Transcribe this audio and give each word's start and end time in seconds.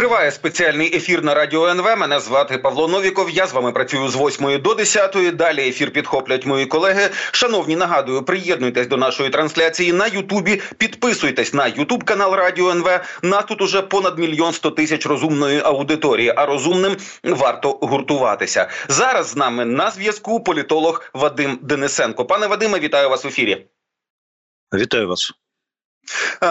Триває 0.00 0.30
спеціальний 0.30 0.96
ефір 0.96 1.24
на 1.24 1.34
радіо 1.34 1.66
НВ. 1.66 1.84
Мене 1.84 2.20
звати 2.20 2.58
Павло 2.58 2.88
Новіков. 2.88 3.30
Я 3.30 3.46
з 3.46 3.52
вами 3.52 3.72
працюю 3.72 4.08
з 4.08 4.16
8 4.16 4.62
до 4.62 4.74
10. 4.74 5.36
Далі 5.36 5.68
ефір 5.68 5.92
підхоплять 5.92 6.46
мої 6.46 6.66
колеги. 6.66 7.10
Шановні, 7.32 7.76
нагадую, 7.76 8.22
приєднуйтесь 8.22 8.86
до 8.86 8.96
нашої 8.96 9.30
трансляції 9.30 9.92
на 9.92 10.06
Ютубі. 10.06 10.62
Підписуйтесь 10.78 11.54
на 11.54 11.66
Ютуб 11.66 12.04
канал 12.04 12.34
Радіо 12.34 12.70
НВ. 12.70 13.00
Нас 13.22 13.44
тут 13.44 13.62
уже 13.62 13.82
понад 13.82 14.18
мільйон 14.18 14.52
сто 14.52 14.70
тисяч 14.70 15.06
розумної 15.06 15.60
аудиторії. 15.60 16.32
А 16.36 16.46
розумним 16.46 16.96
варто 17.24 17.70
гуртуватися. 17.70 18.68
Зараз 18.88 19.26
з 19.26 19.36
нами 19.36 19.64
на 19.64 19.90
зв'язку 19.90 20.40
політолог 20.40 21.10
Вадим 21.14 21.58
Денисенко. 21.62 22.24
Пане 22.24 22.46
Вадиме, 22.46 22.78
вітаю 22.78 23.10
вас 23.10 23.24
в 23.24 23.28
ефірі. 23.28 23.66
Вітаю 24.74 25.08
вас. 25.08 25.32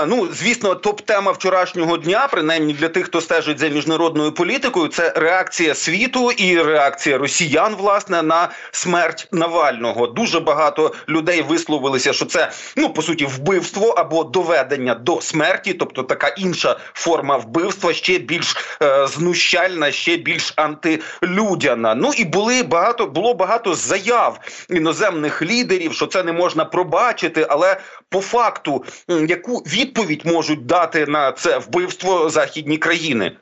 Ну, 0.08 0.28
звісно, 0.34 0.76
топ-тема 0.76 1.32
вчорашнього 1.32 1.98
дня, 1.98 2.28
принаймні 2.32 2.74
для 2.74 2.90
тих, 2.90 3.06
хто 3.06 3.22
стежить 3.22 3.60
за 3.60 3.68
міжнародною 3.68 4.32
політикою, 4.32 4.88
це 4.88 5.14
реакція 5.16 5.76
світу 5.76 6.32
і 6.32 6.62
реакція 6.62 7.18
росіян 7.18 7.76
власне 7.76 8.22
на 8.22 8.50
смерть 8.72 9.28
Навального. 9.32 10.08
Дуже 10.08 10.40
багато 10.40 10.94
людей 11.10 11.42
висловилися, 11.42 12.14
що 12.14 12.26
це 12.26 12.52
ну 12.76 12.90
по 12.90 13.02
суті 13.02 13.26
вбивство 13.26 13.90
або 13.90 14.24
доведення 14.24 14.96
до 14.96 15.22
смерті, 15.22 15.74
тобто 15.74 16.04
така 16.04 16.28
інша 16.28 16.80
форма 16.94 17.38
вбивства, 17.38 17.94
ще 17.94 18.18
більш 18.18 18.58
е, 18.82 19.08
знущальна, 19.08 19.92
ще 19.92 20.18
більш 20.18 20.54
антилюдяна. 20.56 21.96
Ну 21.96 22.12
і 22.18 22.26
були 22.26 22.64
багато 22.64 23.06
було 23.06 23.34
багато 23.34 23.76
заяв 23.76 24.40
іноземних 24.70 25.42
лідерів, 25.42 25.94
що 25.94 26.08
це 26.08 26.24
не 26.24 26.34
можна 26.34 26.66
пробачити, 26.66 27.46
але 27.50 27.78
по 28.10 28.22
факту 28.22 28.86
яку 29.28 29.39
яку 29.40 29.58
відповідь 29.58 30.26
можуть 30.26 30.66
дати 30.66 31.06
на 31.06 31.32
це 31.32 31.58
вбивство 31.58 32.30
західні 32.30 32.78
країни? 32.78 33.38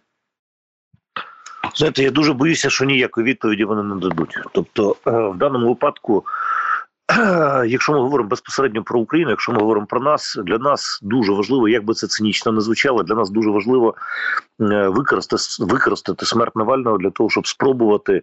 Знаєте, 1.76 2.04
я 2.04 2.12
дуже 2.12 2.34
боюся, 2.34 2.70
що 2.70 2.86
ніякої 2.86 3.28
відповіді 3.28 3.64
вони 3.64 3.84
не 3.84 3.96
дадуть. 3.96 4.40
Тобто, 4.52 4.96
е, 5.08 5.12
в 5.12 5.38
даному 5.38 5.68
випадку, 5.68 6.26
якщо 7.66 7.94
ми 7.94 8.00
говоримо 8.00 8.30
безпосередньо 8.30 8.84
про 8.84 9.00
Україну, 9.00 9.30
якщо 9.30 9.52
ми 9.52 9.60
говоримо 9.60 9.86
про 9.86 10.00
нас, 10.00 10.40
для 10.46 10.58
нас 10.58 11.00
дуже 11.02 11.32
важливо, 11.32 11.70
як 11.70 11.86
би 11.86 11.94
це 11.94 12.08
цинічно 12.08 12.52
не 12.52 12.62
звучало, 12.62 13.04
для 13.04 13.16
нас 13.16 13.30
дуже 13.30 13.50
важливо 13.50 13.96
е, 14.62 14.88
використати 14.88 15.44
використати 15.60 16.26
смерть 16.26 16.56
Навального 16.56 16.98
для 16.98 17.10
того, 17.10 17.30
щоб 17.30 17.48
спробувати 17.48 18.22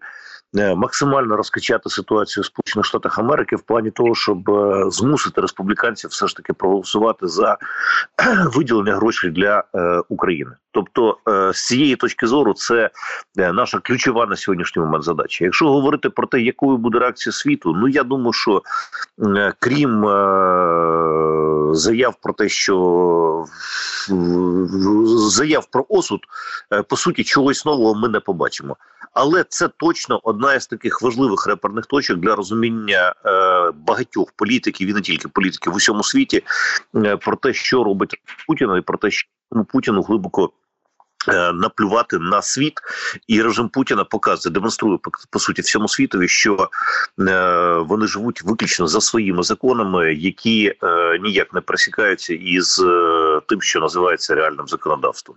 максимально 0.54 1.36
розкачати 1.36 1.90
ситуацію 1.90 2.42
в 2.42 2.46
Сполучених 2.46 2.86
Штатах 2.86 3.18
Америки 3.18 3.56
в 3.56 3.62
плані 3.62 3.90
того, 3.90 4.14
щоб 4.14 4.50
е, 4.50 4.84
змусити 4.90 5.40
республіканців 5.40 6.10
все 6.10 6.26
ж 6.26 6.36
таки 6.36 6.52
проголосувати 6.52 7.26
за 7.28 7.58
виділення 8.54 8.96
грошей 8.96 9.30
для 9.30 9.64
е, 9.74 10.02
України. 10.08 10.50
Тобто, 10.70 11.18
з 11.52 11.66
цієї 11.66 11.96
точки 11.96 12.26
зору, 12.26 12.54
це 12.54 12.90
наша 13.36 13.78
ключова 13.78 14.26
на 14.26 14.36
сьогоднішній 14.36 14.82
момент 14.82 15.04
задача. 15.04 15.44
Якщо 15.44 15.68
говорити 15.68 16.10
про 16.10 16.26
те, 16.26 16.40
якою 16.40 16.76
буде 16.76 16.98
реакція 16.98 17.32
світу, 17.32 17.74
ну 17.76 17.88
я 17.88 18.02
думаю, 18.02 18.32
що 18.32 18.62
крім 19.58 20.00
заяв 21.74 22.14
про 22.22 22.32
те, 22.32 22.48
що 22.48 23.46
заяв 25.28 25.66
про 25.70 25.86
осуд, 25.88 26.20
по 26.88 26.96
суті, 26.96 27.24
чогось 27.24 27.64
нового 27.64 27.94
ми 27.94 28.08
не 28.08 28.20
побачимо. 28.20 28.76
Але 29.14 29.44
це 29.48 29.68
точно 29.68 30.20
одна 30.22 30.54
із 30.54 30.66
таких 30.66 31.02
важливих 31.02 31.46
реперних 31.46 31.86
точок 31.86 32.18
для 32.18 32.34
розуміння 32.34 33.14
е, 33.26 33.70
багатьох 33.70 34.32
політиків 34.36 34.88
і 34.88 34.92
не 34.92 35.00
тільки 35.00 35.28
політиків 35.28 35.72
в 35.72 35.76
усьому 35.76 36.02
світі 36.02 36.42
е, 36.96 37.16
про 37.16 37.36
те, 37.36 37.52
що 37.52 37.84
робить 37.84 38.14
Путін, 38.46 38.76
і 38.78 38.80
про 38.80 38.98
те, 38.98 39.10
що 39.10 39.28
Путіну 39.68 40.02
глибоко. 40.02 40.52
Е, 41.28 41.52
наплювати 41.52 42.18
на 42.18 42.42
світ, 42.42 42.72
і 43.26 43.42
режим 43.42 43.68
Путіна 43.68 44.04
показує, 44.04 44.52
демонструє 44.52 44.98
по, 45.30 45.38
суті 45.38 45.62
всьому 45.62 45.88
світові, 45.88 46.28
що 46.28 46.68
е, 47.20 47.78
вони 47.78 48.06
живуть 48.06 48.42
виключно 48.42 48.86
за 48.86 49.00
своїми 49.00 49.42
законами, 49.42 50.14
які 50.14 50.74
е, 50.82 51.18
ніяк 51.18 51.54
не 51.54 51.60
пересікаються 51.60 52.34
із 52.34 52.84
тим, 53.48 53.62
що 53.62 53.80
називається 53.80 54.34
реальним 54.34 54.68
законодавством. 54.68 55.36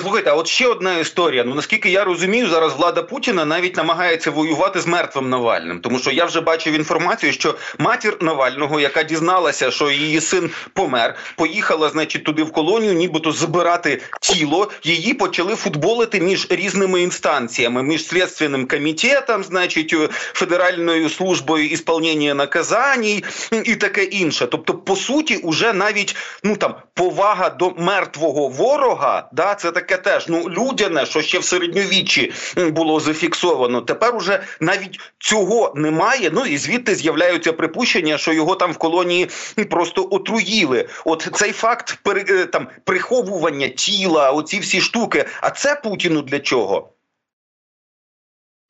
Слухайте, 0.00 0.30
а 0.30 0.34
от 0.34 0.48
ще 0.48 0.66
одна 0.66 0.98
історія. 0.98 1.44
Ну 1.44 1.54
наскільки 1.54 1.90
я 1.90 2.04
розумію, 2.04 2.48
зараз 2.48 2.72
влада 2.76 3.02
Путіна 3.02 3.44
навіть 3.44 3.76
намагається 3.76 4.30
воювати 4.30 4.80
з 4.80 4.86
мертвим 4.86 5.30
Навальним, 5.30 5.80
тому 5.80 5.98
що 5.98 6.10
я 6.10 6.24
вже 6.24 6.40
бачив 6.40 6.74
інформацію, 6.74 7.32
що 7.32 7.54
матір 7.78 8.16
Навального, 8.20 8.80
яка 8.80 9.02
дізналася, 9.02 9.70
що 9.70 9.90
її 9.90 10.20
син 10.20 10.50
помер, 10.72 11.14
поїхала, 11.36 11.88
значить, 11.88 12.24
туди 12.24 12.42
в 12.42 12.52
колонію, 12.52 12.92
нібито 12.92 13.32
забирати 13.32 14.02
тіло. 14.20 14.70
Її 14.82 15.14
почали 15.14 15.54
футболити 15.54 16.20
між 16.20 16.46
різними 16.50 17.02
інстанціями, 17.02 17.82
між 17.82 18.06
слідственним 18.06 18.66
комітетом, 18.66 19.44
значить, 19.44 19.94
федеральною 20.12 21.10
службою 21.10 21.66
ісполнення 21.66 22.34
наказаній 22.34 23.24
і 23.64 23.76
таке 23.76 24.04
інше. 24.04 24.46
Тобто, 24.46 24.74
по 24.74 24.96
суті, 24.96 25.36
уже 25.36 25.72
навіть 25.72 26.16
ну 26.42 26.56
там 26.56 26.74
повага 26.94 27.50
до 27.50 27.70
мертвого 27.70 28.48
ворога, 28.48 29.28
да 29.32 29.54
це 29.64 29.72
таке 29.72 29.96
теж 29.96 30.28
ну 30.28 30.50
людяне, 30.50 31.06
що 31.06 31.22
ще 31.22 31.38
в 31.38 31.44
середньовіччі 31.44 32.32
було 32.56 33.00
зафіксовано. 33.00 33.80
Тепер 33.80 34.16
уже 34.16 34.42
навіть 34.60 35.00
цього 35.18 35.72
немає. 35.76 36.30
Ну 36.32 36.46
і 36.46 36.58
звідти 36.58 36.94
з'являються 36.94 37.52
припущення, 37.52 38.18
що 38.18 38.32
його 38.32 38.54
там 38.54 38.72
в 38.72 38.76
колонії 38.76 39.28
просто 39.70 40.08
отруїли. 40.10 40.88
От 41.04 41.28
цей 41.34 41.52
факт 41.52 41.98
е, 42.06 42.46
там 42.46 42.68
приховування 42.84 43.68
тіла, 43.68 44.30
оці 44.30 44.58
всі 44.58 44.80
штуки. 44.80 45.24
А 45.40 45.50
це 45.50 45.80
путіну 45.84 46.22
для 46.22 46.40
чого? 46.40 46.93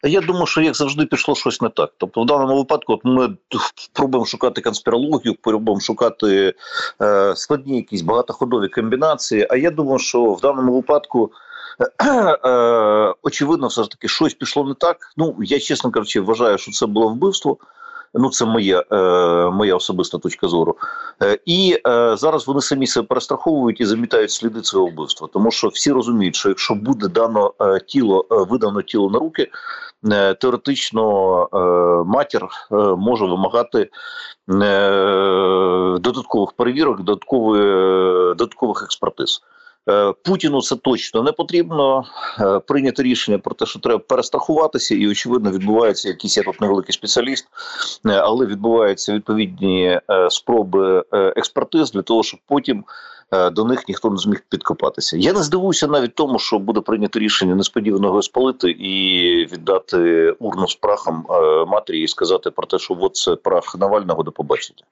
Я 0.05 0.21
думаю, 0.21 0.47
що 0.47 0.61
як 0.61 0.77
завжди 0.77 1.07
пішло 1.07 1.35
щось 1.35 1.61
не 1.61 1.69
так. 1.69 1.91
Тобто, 1.99 2.23
в 2.23 2.27
даному 2.27 2.57
випадку, 2.57 2.93
от 2.93 3.01
ми 3.05 3.37
пробуємо 3.93 4.27
шукати 4.27 4.61
конспірологію, 4.61 5.35
пробуємо 5.43 5.81
шукати 5.81 6.55
е, 7.03 7.37
складні 7.37 7.77
якісь 7.77 8.03
багатоходові 8.03 8.69
комбінації. 8.69 9.47
А 9.51 9.57
я 9.57 9.71
думаю, 9.71 9.99
що 9.99 10.25
в 10.25 10.41
даному 10.41 10.75
випадку. 10.75 11.33
Е, 12.45 13.15
очевидно, 13.23 13.67
все 13.67 13.83
ж 13.83 13.91
таки 13.91 14.09
щось 14.09 14.35
пішло 14.35 14.65
не 14.65 14.75
так. 14.75 14.97
Ну 15.17 15.37
я 15.41 15.61
чесно 15.61 15.91
кажучи, 15.91 16.21
вважаю, 16.21 16.59
що 16.59 16.73
це 16.73 16.87
було 16.87 17.09
вбивство. 17.09 17.57
Ну, 18.15 18.31
це 18.31 18.45
моя 18.45 18.85
е, 18.93 18.97
моя 19.51 19.77
особиста 19.77 20.19
точка 20.19 20.49
зору. 20.49 20.77
Е, 21.23 21.39
І 21.47 21.79
зараз 22.15 22.47
вони 22.47 22.61
самі 22.61 22.87
себе 22.87 23.07
перестраховують 23.07 23.81
і 23.81 23.85
замітають 23.85 24.31
сліди 24.31 24.61
цього 24.61 24.87
вбивства, 24.87 25.29
тому 25.33 25.51
що 25.51 25.69
всі 25.69 25.93
розуміють, 25.93 26.37
що 26.37 26.49
якщо 26.49 26.75
буде 26.75 27.09
дано 27.09 27.55
тіло, 27.87 28.27
видано 28.51 28.83
тіло 28.83 29.11
на 29.11 29.19
руки, 29.19 29.49
теоретично 30.41 31.03
е, 31.43 31.57
матір 32.09 32.43
е, 32.43 32.49
може 32.97 33.25
вимагати 33.25 33.81
е, 33.81 33.89
додаткових 35.99 36.53
перевірок, 36.53 37.03
додаткових 37.03 38.83
експертиз. 38.83 39.41
Е, 39.91 40.13
Путіну 40.25 40.63
це 40.63 40.77
точно 40.77 41.23
не 41.23 41.33
потрібно 41.33 42.05
е, 42.41 42.59
прийняти 42.59 43.03
рішення 43.03 43.39
про 43.39 43.55
те, 43.55 43.67
що 43.67 43.79
треба 43.79 43.99
перестрахуватися, 43.99 44.95
і 44.95 45.09
очевидно 45.09 45.51
відбувається 45.51 46.09
якийсь 46.09 46.37
я 46.37 46.43
тут 46.43 46.61
невеликий 46.61 46.93
спеціаліст, 46.93 47.47
е, 48.07 48.11
але 48.11 48.47
відбуваються 48.47 49.13
відповідні 49.13 50.01
спроби 50.31 51.05
експертиз 51.13 51.93
для 51.93 52.03
того, 52.03 52.23
щоб 52.23 52.41
потім 52.47 52.85
до 53.53 53.65
них 53.65 53.89
ніхто 53.89 54.11
не 54.11 54.17
зміг 54.17 54.43
підкопатися. 54.49 55.17
Я 55.17 55.33
не 55.33 55.43
здивуюся 55.43 55.87
навіть 55.87 56.15
тому, 56.15 56.39
що 56.39 56.59
буде 56.59 56.81
прийнято 56.81 57.19
рішення 57.19 57.55
несподіваного 57.55 58.23
спалити 58.23 58.71
і 58.71 59.47
віддати 59.53 60.31
урну 60.31 60.69
з 60.69 60.75
прахом 60.75 61.27
матері 61.69 62.01
і 62.01 62.09
сказати 62.09 62.51
про 62.51 62.67
те, 62.67 62.79
що 62.79 62.97
от 63.01 63.17
це 63.17 63.37
прах 63.37 63.77
Навального 63.79 64.23
до 64.23 64.33
побачення. 64.33 64.85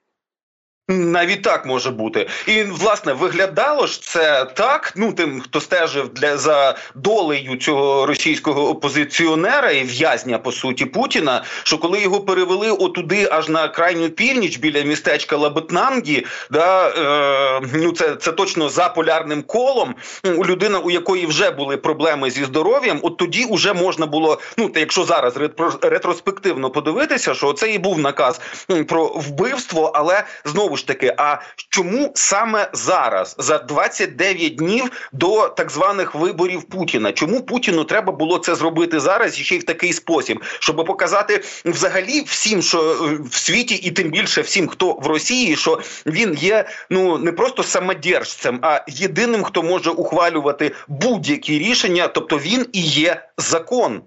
Навіть 0.88 1.42
так 1.42 1.66
може 1.66 1.90
бути, 1.90 2.28
і 2.46 2.62
власне 2.62 3.12
виглядало 3.12 3.86
ж 3.86 4.02
це 4.02 4.44
так. 4.44 4.92
Ну 4.96 5.12
тим, 5.12 5.40
хто 5.40 5.60
стежив 5.60 6.08
для 6.08 6.36
за 6.36 6.76
долею 6.94 7.56
цього 7.56 8.06
російського 8.06 8.68
опозиціонера 8.68 9.70
і 9.70 9.84
в'язня 9.84 10.38
по 10.38 10.52
суті 10.52 10.86
Путіна. 10.86 11.44
Що 11.62 11.78
коли 11.78 12.00
його 12.00 12.20
перевели 12.20 12.70
отуди, 12.70 13.28
аж 13.30 13.48
на 13.48 13.68
крайню 13.68 14.08
північ 14.08 14.56
біля 14.56 14.82
містечка 14.82 15.36
Лабетнангі, 15.36 16.26
да 16.50 16.88
е, 16.88 17.68
ну 17.72 17.92
це 17.92 18.16
це 18.16 18.32
точно 18.32 18.68
за 18.68 18.88
полярним 18.88 19.42
колом. 19.42 19.94
У 20.36 20.44
людина, 20.44 20.78
у 20.78 20.90
якої 20.90 21.26
вже 21.26 21.50
були 21.50 21.76
проблеми 21.76 22.30
зі 22.30 22.44
здоров'ям, 22.44 22.98
от 23.02 23.16
тоді 23.16 23.46
вже 23.50 23.72
можна 23.72 24.06
було. 24.06 24.40
Ну 24.56 24.68
та 24.68 24.80
якщо 24.80 25.04
зараз 25.04 25.34
ретроспективно 25.82 26.70
подивитися, 26.70 27.34
що 27.34 27.52
це 27.52 27.72
і 27.72 27.78
був 27.78 27.98
наказ 27.98 28.40
про 28.88 29.06
вбивство, 29.06 29.92
але 29.94 30.24
знову 30.44 30.71
знову 30.72 30.76
ж 30.76 30.86
таки, 30.86 31.14
а 31.18 31.38
чому 31.70 32.12
саме 32.14 32.70
зараз, 32.72 33.36
за 33.38 33.58
29 33.58 34.56
днів 34.56 34.90
до 35.12 35.48
так 35.48 35.70
званих 35.70 36.14
виборів 36.14 36.62
Путіна, 36.62 37.12
чому 37.12 37.40
Путіну 37.40 37.84
треба 37.84 38.12
було 38.12 38.38
це 38.38 38.54
зробити 38.54 39.00
зараз 39.00 39.34
ще 39.34 39.54
й 39.56 39.58
в 39.58 39.64
такий 39.64 39.92
спосіб, 39.92 40.42
щоб 40.60 40.84
показати 40.86 41.42
взагалі 41.64 42.22
всім, 42.26 42.62
що 42.62 42.78
е, 42.80 43.18
в 43.30 43.34
світі, 43.34 43.74
і 43.74 43.90
тим 43.90 44.10
більше 44.10 44.40
всім, 44.40 44.68
хто 44.68 44.92
в 44.92 45.06
Росії, 45.06 45.56
що 45.56 45.80
він 46.06 46.34
є 46.34 46.64
ну 46.90 47.18
не 47.18 47.32
просто 47.32 47.62
самодержцем, 47.62 48.58
а 48.62 48.80
єдиним, 48.88 49.42
хто 49.42 49.62
може 49.62 49.90
ухвалювати 49.90 50.72
будь-які 50.88 51.58
рішення, 51.58 52.08
тобто 52.08 52.38
він 52.38 52.66
і 52.72 52.80
є 52.80 53.22
закон. 53.38 54.02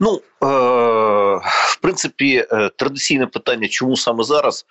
Ну 0.00 0.20
е- 0.42 1.24
в 1.74 1.76
принципі, 1.80 2.46
е, 2.52 2.70
традиційне 2.76 3.26
питання, 3.26 3.68
чому 3.68 3.96
саме 3.96 4.24
зараз? 4.24 4.66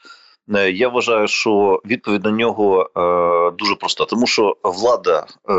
Е, 0.55 0.71
я 0.71 0.89
вважаю, 0.89 1.27
що 1.27 1.81
відповідь 1.85 2.23
на 2.23 2.31
нього 2.31 2.81
е, 2.81 3.55
дуже 3.57 3.75
проста, 3.75 4.05
тому 4.05 4.27
що 4.27 4.57
влада 4.63 5.25
е, 5.49 5.53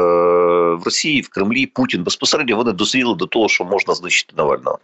в 0.74 0.84
Росії, 0.84 1.20
в 1.20 1.28
Кремлі, 1.28 1.66
Путін 1.66 2.02
безпосередньо 2.02 2.56
вони 2.56 2.72
дозріли 2.72 3.14
до 3.14 3.26
того, 3.26 3.48
що 3.48 3.64
можна 3.64 3.94
знищити 3.94 4.34
Навального. 4.36 4.78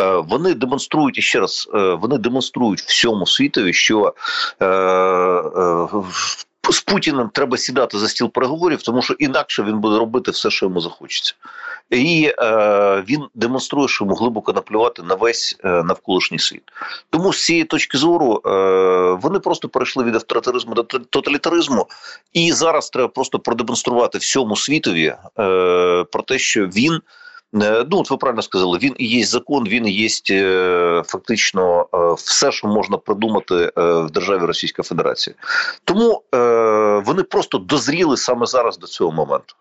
Е, 0.00 0.16
вони 0.16 0.54
демонструють 0.54 1.18
і 1.18 1.22
ще 1.22 1.40
раз, 1.40 1.70
е, 1.74 1.94
вони 1.94 2.18
демонструють 2.18 2.80
всьому 2.80 3.26
світові, 3.26 3.72
що 3.72 4.14
е, 4.60 4.66
е, 4.66 5.88
з 6.72 6.80
Путіним 6.80 7.28
треба 7.28 7.58
сідати 7.58 7.98
за 7.98 8.08
стіл 8.08 8.30
переговорів, 8.30 8.82
тому 8.82 9.02
що 9.02 9.14
інакше 9.14 9.62
він 9.62 9.78
буде 9.78 9.98
робити 9.98 10.30
все, 10.30 10.50
що 10.50 10.66
йому 10.66 10.80
захочеться, 10.80 11.34
і 11.90 12.32
е, 12.38 13.04
він 13.08 13.24
демонструє, 13.34 13.88
що 13.88 14.04
йому 14.04 14.14
глибоко 14.14 14.52
наплювати 14.52 15.02
на 15.02 15.14
весь 15.14 15.56
е, 15.64 15.68
навколишній 15.68 16.38
світ. 16.38 16.62
Тому 17.10 17.32
з 17.32 17.44
цієї 17.44 17.64
точки 17.64 17.98
зору 17.98 18.42
е, 18.46 18.50
вони 19.22 19.38
просто 19.38 19.68
перейшли 19.68 20.04
від 20.04 20.14
авторитаризму 20.14 20.74
до 20.74 20.82
тоталітаризму, 20.82 21.86
і 22.32 22.52
зараз 22.52 22.90
треба 22.90 23.08
просто 23.08 23.38
продемонструвати 23.38 24.18
всьому 24.18 24.56
світові 24.56 25.06
е, 25.06 25.16
про 26.12 26.22
те, 26.26 26.38
що 26.38 26.66
він. 26.66 27.00
Е, 27.54 27.86
ну, 27.90 27.98
от 27.98 28.10
ви 28.10 28.16
правильно 28.16 28.42
сказали, 28.42 28.78
він 28.78 28.94
і 28.98 29.06
є 29.06 29.24
закон, 29.24 29.68
він 29.68 29.86
і 29.86 29.90
є 29.90 30.08
е, 30.30 31.02
фактично 31.06 31.86
е, 31.94 32.14
все, 32.14 32.52
що 32.52 32.68
можна 32.68 32.98
придумати 32.98 33.72
в 33.76 34.10
державі 34.10 34.40
Російська 34.40 34.82
Федерація. 34.82 35.36
Тому 35.84 36.22
вони 37.06 37.22
просто 37.22 37.58
дозріли 37.58 38.16
саме 38.16 38.46
зараз 38.46 38.78
до 38.78 38.86
цього 38.86 39.12
моменту 39.12 39.54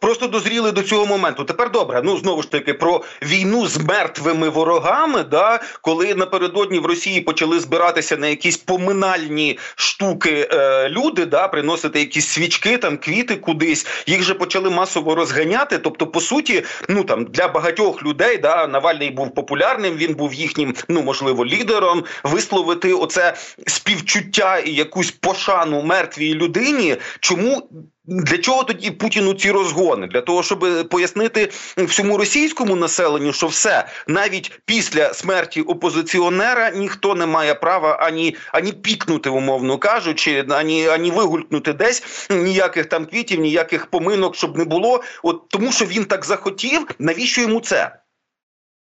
просто 0.00 0.26
дозріли 0.26 0.72
до 0.72 0.82
цього 0.82 1.06
моменту. 1.06 1.44
Тепер 1.44 1.70
добре, 1.70 2.00
ну 2.04 2.16
знову 2.16 2.42
ж 2.42 2.50
таки 2.50 2.74
про 2.74 3.04
війну 3.22 3.66
з 3.66 3.78
мертвими 3.78 4.48
ворогами. 4.48 5.22
Да, 5.22 5.60
коли 5.82 6.14
напередодні 6.14 6.78
в 6.78 6.86
Росії 6.86 7.20
почали 7.20 7.60
збиратися 7.60 8.16
на 8.16 8.26
якісь 8.26 8.56
поминальні 8.56 9.58
штуки 9.74 10.48
е, 10.52 10.88
люди, 10.88 11.26
да, 11.26 11.48
приносити 11.48 11.98
якісь 11.98 12.28
свічки, 12.28 12.78
там 12.78 12.98
квіти 12.98 13.36
кудись, 13.36 13.86
їх 14.06 14.22
же 14.22 14.34
почали 14.34 14.70
масово 14.70 15.14
розганяти. 15.14 15.78
Тобто, 15.78 16.06
по 16.06 16.20
суті, 16.20 16.64
ну 16.88 17.04
там 17.04 17.24
для 17.24 17.48
багатьох 17.48 18.02
людей 18.02 18.38
да, 18.38 18.66
Навальний 18.66 19.10
був 19.10 19.34
популярним. 19.34 19.96
Він 19.96 20.14
був 20.14 20.34
їхнім, 20.34 20.74
ну 20.88 21.02
можливо, 21.02 21.46
лідером. 21.46 22.04
Висловити 22.24 22.92
оце 22.92 23.34
співчуття 23.66 24.58
і 24.58 24.72
якусь 24.72 25.10
пошану 25.10 25.82
мертвій 25.82 26.34
людині. 26.34 26.96
Чому 27.20 27.68
для 28.06 28.38
чого 28.38 28.64
тоді 28.64 28.90
Путіну 28.90 29.34
ці 29.34 29.50
розгони? 29.50 30.06
Для 30.06 30.20
того, 30.20 30.42
щоб 30.42 30.88
пояснити 30.90 31.50
всьому 31.76 32.16
російському 32.16 32.76
населенню, 32.76 33.32
що 33.32 33.46
все 33.46 33.88
навіть 34.06 34.60
після 34.64 35.14
смерті 35.14 35.60
опозиціонера 35.60 36.70
ніхто 36.70 37.14
не 37.14 37.26
має 37.26 37.54
права 37.54 37.98
ані 38.00 38.36
ані 38.52 38.72
пікнути, 38.72 39.30
умовно 39.30 39.78
кажучи, 39.78 40.46
ані 40.50 40.86
ані 40.88 41.10
вигулькнути 41.10 41.72
десь 41.72 42.28
ніяких 42.30 42.86
там 42.86 43.06
квітів, 43.06 43.40
ніяких 43.40 43.86
поминок, 43.86 44.36
щоб 44.36 44.58
не 44.58 44.64
було. 44.64 45.02
От 45.22 45.48
тому, 45.48 45.72
що 45.72 45.84
він 45.84 46.04
так 46.04 46.24
захотів, 46.24 46.86
навіщо 46.98 47.40
йому 47.40 47.60
це? 47.60 47.98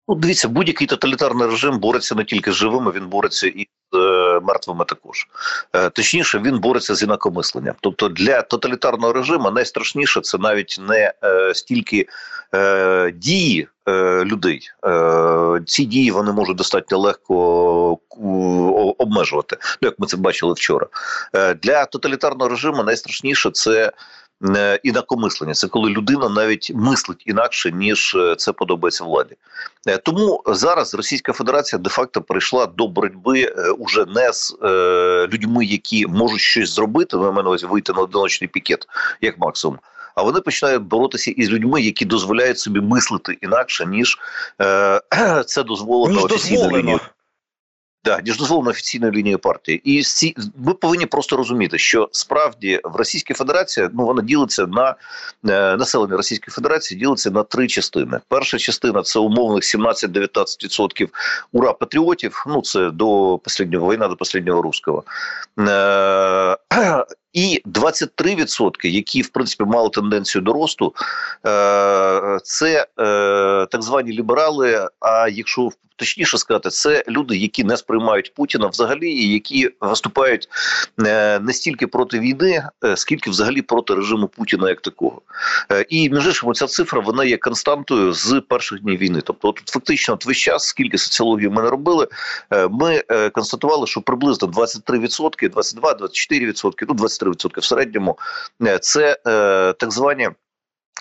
Ну, 0.08 0.16
дивіться, 0.16 0.48
будь-який 0.48 0.88
тоталітарний 0.88 1.48
режим 1.48 1.80
бореться 1.80 2.16
не 2.16 2.24
тільки 2.24 2.52
з 2.52 2.56
живими, 2.56 2.92
він 2.92 3.08
бореться 3.08 3.48
і 3.48 3.68
з 3.92 3.98
е, 3.98 4.40
мертвими 4.44 4.86
також. 4.86 5.28
Е, 5.74 5.90
точніше, 5.90 6.40
він 6.40 6.60
бореться 6.60 6.96
з 6.96 7.04
інакомисленням. 7.04 7.76
Тобто 7.82 8.10
для 8.10 8.42
тоталітарного 8.42 9.14
режиму 9.14 9.52
найстрашніше 9.52 10.22
це 10.22 10.38
навіть 10.38 10.78
не 10.80 11.14
е, 11.24 11.54
стільки 11.56 12.08
е, 12.56 13.12
дії 13.12 13.68
е, 13.90 14.24
людей. 14.26 14.70
Е, 14.86 15.62
ці 15.66 15.86
дії 15.86 16.12
вони 16.12 16.32
можуть 16.32 16.58
достатньо 16.58 16.98
легко 16.98 18.00
обмежувати. 18.98 19.58
Ну, 19.82 19.88
як 19.88 20.00
ми 20.00 20.08
це 20.08 20.18
бачили 20.18 20.54
вчора. 20.54 20.88
Е, 21.34 21.54
для 21.54 21.86
тоталітарного 21.86 22.50
режиму 22.50 22.84
найстрашніше 22.84 23.52
це. 23.52 23.92
Е, 24.56 24.80
інакомислення. 24.84 25.54
Це 25.54 25.68
коли 25.68 25.90
людина 25.90 26.30
навіть 26.30 26.72
мислить 26.76 27.24
інакше 27.26 27.72
ніж 27.72 28.16
е, 28.16 28.36
це 28.36 28.52
подобається 28.52 29.04
владі. 29.04 29.36
Е, 29.88 29.98
тому 29.98 30.44
зараз 30.48 30.96
Російська 30.96 31.34
Федерація 31.34 31.80
де-факто 31.80 32.22
прийшла 32.22 32.66
до 32.66 32.88
боротьби 32.88 33.48
уже 33.78 34.06
не 34.06 34.34
з 34.34 34.58
людьми, 35.34 35.66
які 35.66 36.08
можуть 36.08 36.40
щось 36.40 36.76
зробити. 36.76 37.18
на 37.18 37.32
мене 37.32 37.50
вийти 37.50 37.94
на 37.94 38.02
одиночний 38.02 38.48
пікет, 38.48 38.88
як 39.22 39.40
максимум. 39.40 39.80
А 40.18 40.22
вони 40.22 40.42
починають 40.42 40.82
боротися 40.82 41.32
із 41.32 41.50
людьми, 41.50 41.82
які 41.82 42.06
дозволяють 42.06 42.60
собі 42.60 42.82
мислити 42.82 43.38
інакше 43.42 43.86
ніж 43.86 44.18
е, 44.62 45.02
це 45.46 45.64
дозволено 45.64 46.24
офіційною 46.24 47.00
Да, 48.08 48.22
ніж 48.26 48.38
дозволено 48.38 48.70
офіційною 48.70 49.12
лінією 49.12 49.40
партії, 49.40 49.82
і 49.84 50.04
ці 50.04 50.36
ми 50.58 50.74
повинні 50.74 51.06
просто 51.06 51.38
розуміти, 51.38 51.78
що 51.78 52.10
справді 52.12 52.82
в 52.84 52.96
Російській 52.96 53.34
Федерації 53.34 53.90
ну 53.94 54.06
вона 54.06 54.22
ділиться 54.22 54.68
на 54.68 54.96
е, 55.50 55.78
населення 55.78 56.18
Російської 56.18 56.54
Федерації, 56.54 57.00
ділиться 57.00 57.32
на 57.32 57.44
три 57.44 57.68
частини. 57.68 58.20
Перша 58.28 58.58
частина 58.58 59.02
це 59.02 59.20
умовних 59.20 59.64
17-19% 59.64 61.10
ура 61.52 61.74
патріотів. 61.74 62.46
Ну 62.48 62.62
це 62.62 62.92
до 62.92 63.40
останнього 63.46 63.94
війна, 63.94 64.08
до 64.08 64.16
останнього 64.20 64.62
руського. 64.62 65.04
Е, 65.60 66.57
і 67.38 67.62
23%, 67.66 68.88
які 68.88 69.22
в 69.22 69.30
принципі 69.30 69.64
мали 69.64 69.90
тенденцію 69.90 70.42
до 70.42 70.54
росту, 70.54 70.94
е, 71.46 72.40
це 72.44 72.88
е, 73.00 73.68
так 73.72 73.84
звані 73.84 74.12
ліберали. 74.12 74.90
А 75.00 75.28
якщо 75.32 75.70
точніше 75.96 76.38
сказати, 76.38 76.70
це 76.70 77.04
люди, 77.08 77.38
які 77.38 77.64
не 77.64 77.78
сприймають 77.78 78.34
Путіна 78.34 78.68
взагалі, 78.68 79.12
і 79.12 79.34
які 79.34 79.70
виступають 79.82 80.50
е, 81.06 81.40
не 81.40 81.54
стільки 81.54 81.88
проти 81.88 82.20
війни, 82.20 82.64
скільки 82.96 83.30
взагалі 83.30 83.62
проти 83.62 83.96
режиму 83.96 84.28
Путіна 84.28 84.70
як 84.70 84.82
такого. 84.82 85.22
І 85.90 86.10
між 86.10 86.26
іншим, 86.26 86.54
ця 86.54 86.68
цифра 86.68 87.00
вона 87.00 87.26
є 87.26 87.38
константою 87.38 88.14
з 88.14 88.42
перших 88.50 88.82
днів 88.82 89.00
війни. 89.00 89.22
Тобто, 89.24 89.48
от 89.48 89.62
фактично, 89.66 90.14
от 90.14 90.26
весь 90.26 90.38
час, 90.38 90.64
скільки 90.64 90.98
соціології 90.98 91.50
ми 91.50 91.62
не 91.62 91.70
робили, 91.70 92.08
ми 92.70 93.04
констатували, 93.34 93.88
що 93.88 94.02
приблизно 94.02 94.48
23%, 94.48 95.50
22-24%, 95.50 96.57
ну 96.64 96.94
23 96.94 97.32
3% 97.32 97.60
в 97.60 97.66
середньому. 97.66 98.18
Е, 98.66 98.80
це 98.80 99.18
е, 99.28 99.74
так 99.74 99.92
звані. 99.92 100.30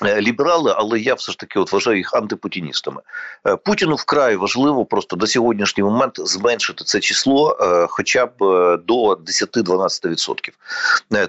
Е, 0.05 0.21
ліберали, 0.21 0.75
але 0.77 1.01
я 1.01 1.15
все 1.15 1.33
ж 1.33 1.39
таки 1.39 1.59
от 1.59 1.73
вважаю 1.73 1.97
їх 1.97 2.15
антипутіністами. 2.15 3.01
Путіну 3.65 3.95
вкрай 3.95 4.37
важливо 4.37 4.85
просто 4.85 5.17
до 5.17 5.27
сьогоднішній 5.27 5.83
момент 5.83 6.13
зменшити 6.17 6.85
це 6.85 7.01
число, 7.01 7.57
хоча 7.91 8.27
б 8.27 8.33
до 8.87 9.13
10-12%. 9.13 10.51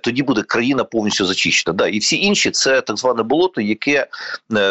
Тоді 0.01 0.23
буде 0.23 0.41
країна 0.41 0.83
повністю 0.83 1.25
зачищена. 1.25 1.77
Да, 1.77 1.87
і 1.87 1.99
всі 1.99 2.21
інші 2.21 2.51
це 2.51 2.81
так 2.81 2.97
зване 2.97 3.23
болото, 3.23 3.61
яке 3.61 4.07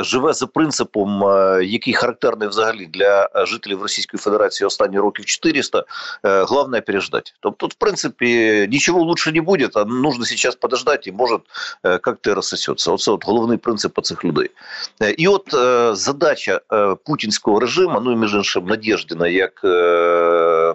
живе 0.01 0.33
за 0.33 0.47
принципом, 0.47 1.23
який 1.63 1.95
характерний 1.95 2.49
взагалі 2.49 2.87
для 2.87 3.29
жителів 3.47 3.83
Російської 3.83 4.19
Федерації 4.19 4.67
останні 4.67 4.99
років 4.99 5.25
400, 5.25 5.85
Головне 6.23 6.81
переждати. 6.81 7.31
Тобто, 7.41 7.67
в 7.67 7.75
принципі, 7.75 8.67
нічого 8.71 9.01
лучше 9.01 9.33
не 9.33 9.41
буде, 9.41 9.69
а 9.75 9.85
нужно 9.85 10.25
зараз 10.25 10.55
подождати 10.55 11.11
і 11.11 11.13
може 11.13 11.39
як-то 11.85 12.35
розсосеться. 12.35 12.93
Оце 12.93 13.11
от 13.11 13.25
головний 13.25 13.59
принцип 13.59 13.86
цих 13.89 14.25
людей. 14.25 14.51
І 15.17 15.29
от 15.29 15.55
задача 15.97 16.61
путінського 17.05 17.61
режиму, 17.61 18.01
ну 18.01 18.13
і 18.13 18.17
між 18.17 18.35
іншим 18.35 18.67
Надєждіна, 18.67 19.29
як 19.29 19.53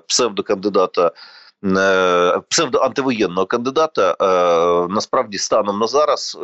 псевдокандидата. 0.08 1.12
Псевдоантивоєнного 2.50 3.46
кандидата 3.46 4.16
насправді 4.90 5.38
станом 5.38 5.80
на 5.80 5.88
зараз 5.88 6.38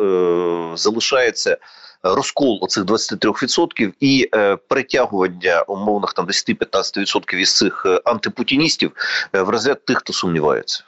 залишається 0.76 1.58
розкол 2.04 2.60
оцих 2.62 2.84
23% 2.84 3.94
і 4.00 4.30
перетягування 4.68 5.62
умовних 5.62 6.14
там 6.14 6.28
10-15% 6.28 7.36
із 7.36 7.58
цих 7.58 7.86
антипутіністів 8.06 8.92
в 9.34 9.50
розряд 9.50 9.86
тих, 9.86 9.98
хто 9.98 10.14
сумнівається. 10.14 10.84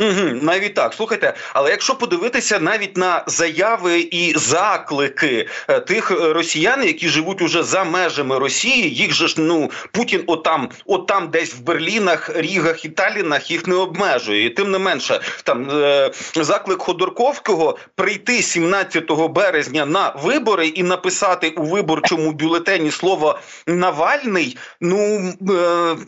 Угу, 0.00 0.38
Навіть 0.42 0.74
так 0.74 0.94
слухайте, 0.94 1.34
але 1.52 1.70
якщо 1.70 1.94
подивитися 1.94 2.58
навіть 2.58 2.96
на 2.96 3.24
заяви 3.26 4.00
і 4.00 4.32
заклики 4.36 5.48
е, 5.68 5.80
тих 5.80 6.10
е, 6.10 6.32
росіян, 6.32 6.84
які 6.84 7.08
живуть 7.08 7.42
уже 7.42 7.62
за 7.62 7.84
межами 7.84 8.38
Росії, 8.38 8.90
їх 8.94 9.12
же 9.12 9.28
ж 9.28 9.34
ну 9.38 9.70
Путін, 9.92 10.22
отам, 10.26 10.68
отам, 10.86 11.28
десь 11.30 11.54
в 11.54 11.60
Берлінах, 11.60 12.30
Рігах 12.34 12.84
і 12.84 12.88
Талінах 12.88 13.50
їх 13.50 13.66
не 13.66 13.74
обмежує. 13.74 14.46
І 14.46 14.50
Тим 14.50 14.70
не 14.70 14.78
менше, 14.78 15.20
там 15.42 15.70
е, 15.70 16.10
заклик 16.36 16.82
Ходорковського 16.82 17.78
прийти 17.94 18.42
17 18.42 19.10
березня 19.10 19.86
на 19.86 20.14
вибори 20.22 20.66
і 20.66 20.82
написати 20.82 21.48
у 21.48 21.62
виборчому 21.62 22.32
бюлетені 22.32 22.90
слово 22.90 23.38
Навальний. 23.66 24.56
Ну 24.80 25.32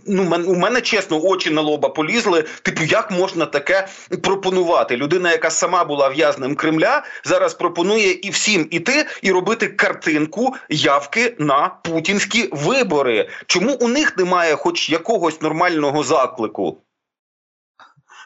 ну 0.06 0.42
у 0.46 0.54
мене 0.54 0.80
чесно 0.80 1.20
очі 1.24 1.50
на 1.50 1.60
лоба 1.60 1.88
полізли. 1.88 2.44
Типу, 2.62 2.84
як 2.84 3.10
можна 3.10 3.46
таке? 3.46 3.79
Пропонувати. 4.22 4.96
Людина, 4.96 5.32
яка 5.32 5.50
сама 5.50 5.84
була 5.84 6.08
в'язнем 6.08 6.54
Кремля, 6.54 7.02
зараз 7.24 7.54
пропонує 7.54 8.12
і 8.12 8.30
всім 8.30 8.68
іти 8.70 9.06
і 9.22 9.32
робити 9.32 9.68
картинку 9.68 10.54
явки 10.68 11.36
на 11.38 11.68
путінські 11.68 12.48
вибори. 12.52 13.28
Чому 13.46 13.74
у 13.80 13.88
них 13.88 14.16
немає, 14.16 14.56
хоч 14.56 14.90
якогось 14.90 15.40
нормального 15.40 16.02
заклику? 16.02 16.82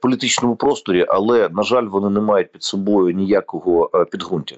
політичному 0.00 0.56
просторі, 0.56 1.06
але 1.08 1.48
на 1.48 1.62
жаль, 1.62 1.84
вони 1.84 2.10
не 2.10 2.20
мають 2.20 2.52
під 2.52 2.62
собою 2.62 3.14
ніякого 3.14 3.90
е, 3.94 4.04
підґрунтя. 4.04 4.56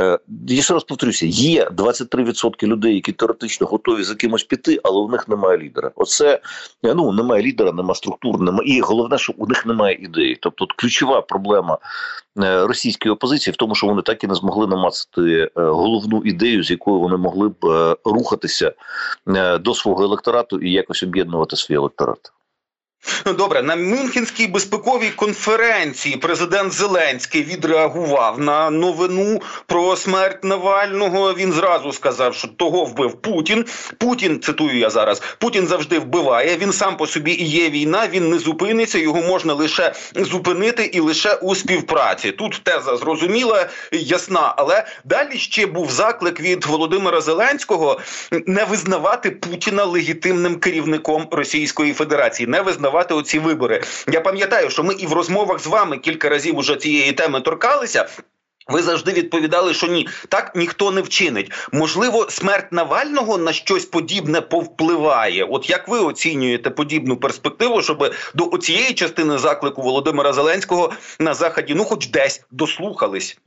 Е, 0.00 0.18
я 0.48 0.62
ще 0.62 0.74
раз 0.74 0.84
повторюся: 0.84 1.26
є 1.26 1.68
23% 1.68 2.66
людей, 2.66 2.94
які 2.94 3.12
теоретично 3.12 3.66
готові 3.66 4.02
за 4.02 4.14
кимось 4.14 4.44
піти, 4.44 4.80
але 4.84 5.00
у 5.00 5.08
них 5.08 5.28
немає 5.28 5.58
лідера. 5.58 5.90
Оце 5.94 6.40
е, 6.84 6.94
ну 6.94 7.12
немає 7.12 7.42
лідера, 7.42 7.72
немає 7.72 7.94
структур, 7.94 8.40
немає 8.40 8.76
і 8.76 8.80
головне, 8.80 9.18
що 9.18 9.32
у 9.36 9.46
них 9.46 9.66
немає 9.66 9.94
ідеї. 9.94 10.38
Тобто, 10.40 10.66
ключова 10.76 11.22
проблема 11.22 11.78
е, 12.38 12.66
російської 12.66 13.12
опозиції 13.12 13.52
в 13.54 13.56
тому, 13.56 13.74
що 13.74 13.86
вони 13.86 14.02
так 14.02 14.24
і 14.24 14.26
не 14.26 14.34
змогли 14.34 14.66
намацати 14.66 15.50
головну 15.54 16.22
ідею, 16.24 16.64
з 16.64 16.70
якою 16.70 17.00
вони 17.00 17.16
могли 17.16 17.48
б 17.48 17.96
рухатися 18.04 18.72
до 19.60 19.74
свого 19.74 20.04
електорату 20.04 20.58
і 20.58 20.72
якось 20.72 21.02
об'єднувати 21.02 21.56
свій 21.56 21.74
електорат. 21.74 22.32
Ну, 23.28 23.34
добре, 23.34 23.62
на 23.62 23.76
Мюнхенській 23.76 24.46
безпековій 24.46 25.10
конференції 25.10 26.16
президент 26.16 26.72
Зеленський 26.72 27.42
відреагував 27.42 28.40
на 28.40 28.70
новину 28.70 29.42
про 29.66 29.96
смерть 29.96 30.44
Навального. 30.44 31.34
Він 31.34 31.52
зразу 31.52 31.92
сказав, 31.92 32.34
що 32.34 32.48
того 32.48 32.84
вбив 32.84 33.22
Путін. 33.22 33.64
Путін 33.98 34.40
цитую 34.40 34.78
я 34.78 34.90
зараз. 34.90 35.22
Путін 35.38 35.66
завжди 35.66 35.98
вбиває. 35.98 36.56
Він 36.56 36.72
сам 36.72 36.96
по 36.96 37.06
собі 37.06 37.32
і 37.32 37.44
є 37.44 37.70
війна. 37.70 38.08
Він 38.08 38.30
не 38.30 38.38
зупиниться. 38.38 38.98
Його 38.98 39.22
можна 39.22 39.54
лише 39.54 39.92
зупинити 40.14 40.84
і 40.84 41.00
лише 41.00 41.34
у 41.34 41.54
співпраці. 41.54 42.32
Тут 42.32 42.60
теза 42.62 42.96
зрозуміла, 42.96 43.68
ясна. 43.92 44.54
Але 44.56 44.86
далі 45.04 45.38
ще 45.38 45.66
був 45.66 45.90
заклик 45.90 46.40
від 46.40 46.66
Володимира 46.66 47.20
Зеленського 47.20 48.00
не 48.46 48.64
визнавати 48.64 49.30
Путіна 49.30 49.84
легітимним 49.84 50.56
керівником 50.56 51.28
Російської 51.30 51.92
Федерації. 51.92 52.46
Не 52.46 52.60
визнавати 52.60 52.87
вигравати 52.88 53.14
оці 53.14 53.38
вибори. 53.38 53.82
Я 54.12 54.20
пам'ятаю, 54.20 54.70
що 54.70 54.84
ми 54.84 54.94
і 54.94 55.06
в 55.06 55.12
розмовах 55.12 55.60
з 55.60 55.66
вами 55.66 55.98
кілька 55.98 56.28
разів 56.28 56.58
уже 56.58 56.76
цієї 56.76 57.12
теми 57.12 57.40
торкалися. 57.40 58.08
Ви 58.68 58.82
завжди 58.82 59.12
відповідали, 59.12 59.74
що 59.74 59.86
ні, 59.86 60.08
так 60.28 60.56
ніхто 60.56 60.90
не 60.90 61.00
вчинить. 61.00 61.52
Можливо, 61.72 62.26
смерть 62.30 62.72
Навального 62.72 63.38
на 63.38 63.52
щось 63.52 63.84
подібне 63.84 64.40
повпливає. 64.40 65.44
От 65.44 65.70
як 65.70 65.88
ви 65.88 65.98
оцінюєте 65.98 66.70
подібну 66.70 67.16
перспективу, 67.16 67.82
щоб 67.82 68.14
до 68.34 68.58
цієї 68.58 68.94
частини 68.94 69.38
заклику 69.38 69.82
Володимира 69.82 70.32
Зеленського 70.32 70.92
на 71.18 71.34
заході, 71.34 71.74
ну 71.74 71.84
хоч 71.84 72.08
десь 72.08 72.44
дослухались? 72.50 73.38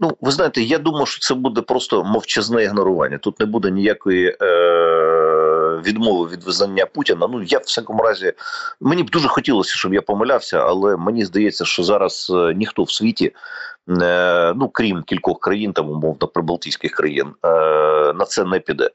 Ну, 0.00 0.16
ви 0.20 0.30
знаєте, 0.30 0.62
я 0.62 0.78
думаю, 0.78 1.06
що 1.06 1.20
це 1.20 1.34
буде 1.34 1.60
просто 1.60 2.04
мовчазне 2.04 2.64
ігнорування. 2.64 3.18
Тут 3.18 3.40
не 3.40 3.46
буде 3.46 3.70
ніякої. 3.70 4.36
Е- 4.42 5.39
відмови 5.80 6.28
від 6.28 6.44
визнання 6.44 6.86
Путіна. 6.86 7.28
Ну 7.30 7.42
я 7.42 7.58
в 7.58 7.62
всякому 7.62 8.02
разі 8.02 8.32
мені 8.80 9.02
б 9.02 9.10
дуже 9.10 9.28
хотілося, 9.28 9.74
щоб 9.74 9.94
я 9.94 10.02
помилявся, 10.02 10.58
але 10.58 10.96
мені 10.96 11.24
здається, 11.24 11.64
що 11.64 11.82
зараз 11.82 12.32
е, 12.34 12.54
ніхто 12.54 12.82
в 12.82 12.90
світі, 12.90 13.32
е, 14.02 14.52
ну 14.56 14.68
крім 14.68 15.02
кількох 15.02 15.40
країн, 15.40 15.72
там 15.72 15.90
умовно 15.90 16.28
прибалтійських 16.28 16.92
країн, 16.92 17.26
е, 17.44 17.48
на 18.12 18.24
це 18.24 18.44
не 18.44 18.60
піде. 18.60 18.90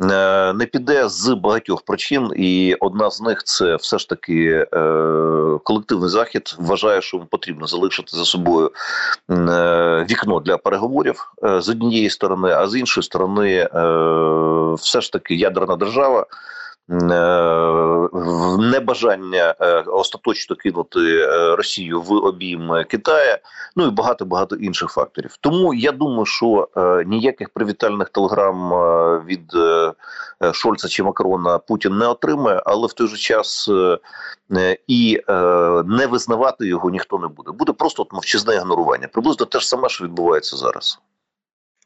Не 0.00 0.68
піде 0.72 1.08
з 1.08 1.34
багатьох 1.34 1.82
причин, 1.82 2.30
і 2.36 2.76
одна 2.80 3.10
з 3.10 3.20
них 3.20 3.44
це 3.44 3.76
все 3.76 3.98
ж 3.98 4.08
таки 4.08 4.66
е, 4.72 5.58
колективний 5.64 6.08
захід. 6.08 6.56
Вважає, 6.58 7.02
що 7.02 7.18
потрібно 7.18 7.66
залишити 7.66 8.16
за 8.16 8.24
собою 8.24 8.70
е, 9.30 10.06
вікно 10.10 10.40
для 10.40 10.56
переговорів 10.56 11.32
е, 11.44 11.60
з 11.60 11.68
однієї 11.68 12.10
сторони, 12.10 12.50
а 12.50 12.68
з 12.68 12.78
іншої 12.78 13.04
сторони, 13.04 13.68
все 14.74 15.00
ж 15.00 15.12
таки 15.12 15.34
ядерна 15.34 15.76
держава. 15.76 16.26
Е, 16.90 16.94
небажання 18.58 19.54
е, 19.60 19.80
остаточно 19.80 20.56
кинути 20.56 21.00
е, 21.00 21.56
Росію 21.56 22.00
в 22.00 22.12
обійм 22.12 22.84
Китаю, 22.88 23.36
ну 23.76 23.86
і 23.86 23.90
багато 23.90 24.24
багато 24.24 24.56
інших 24.56 24.90
факторів. 24.90 25.36
Тому 25.40 25.74
я 25.74 25.92
думаю, 25.92 26.26
що 26.26 26.68
ніяких 27.06 27.50
привітальних 27.50 28.08
телеграм 28.08 28.70
від 29.26 29.52
Шольца 30.52 30.88
чи 30.88 31.02
Макрона 31.02 31.58
Путін 31.58 31.98
не 31.98 32.06
отримає, 32.06 32.62
але 32.66 32.86
в 32.86 32.92
той 32.92 33.08
же 33.08 33.16
час 33.16 33.70
і 34.86 35.20
не 35.86 36.06
визнавати 36.06 36.66
його 36.66 36.90
ніхто 36.90 37.18
не 37.18 37.28
буде. 37.28 37.50
Буде 37.52 37.72
просто 37.72 38.06
мовчазне 38.12 38.54
ігнорування. 38.54 39.08
Приблизно 39.12 39.46
те 39.46 39.60
ж 39.60 39.68
саме, 39.68 39.88
що 39.88 40.04
відбувається 40.04 40.56
зараз. 40.56 40.98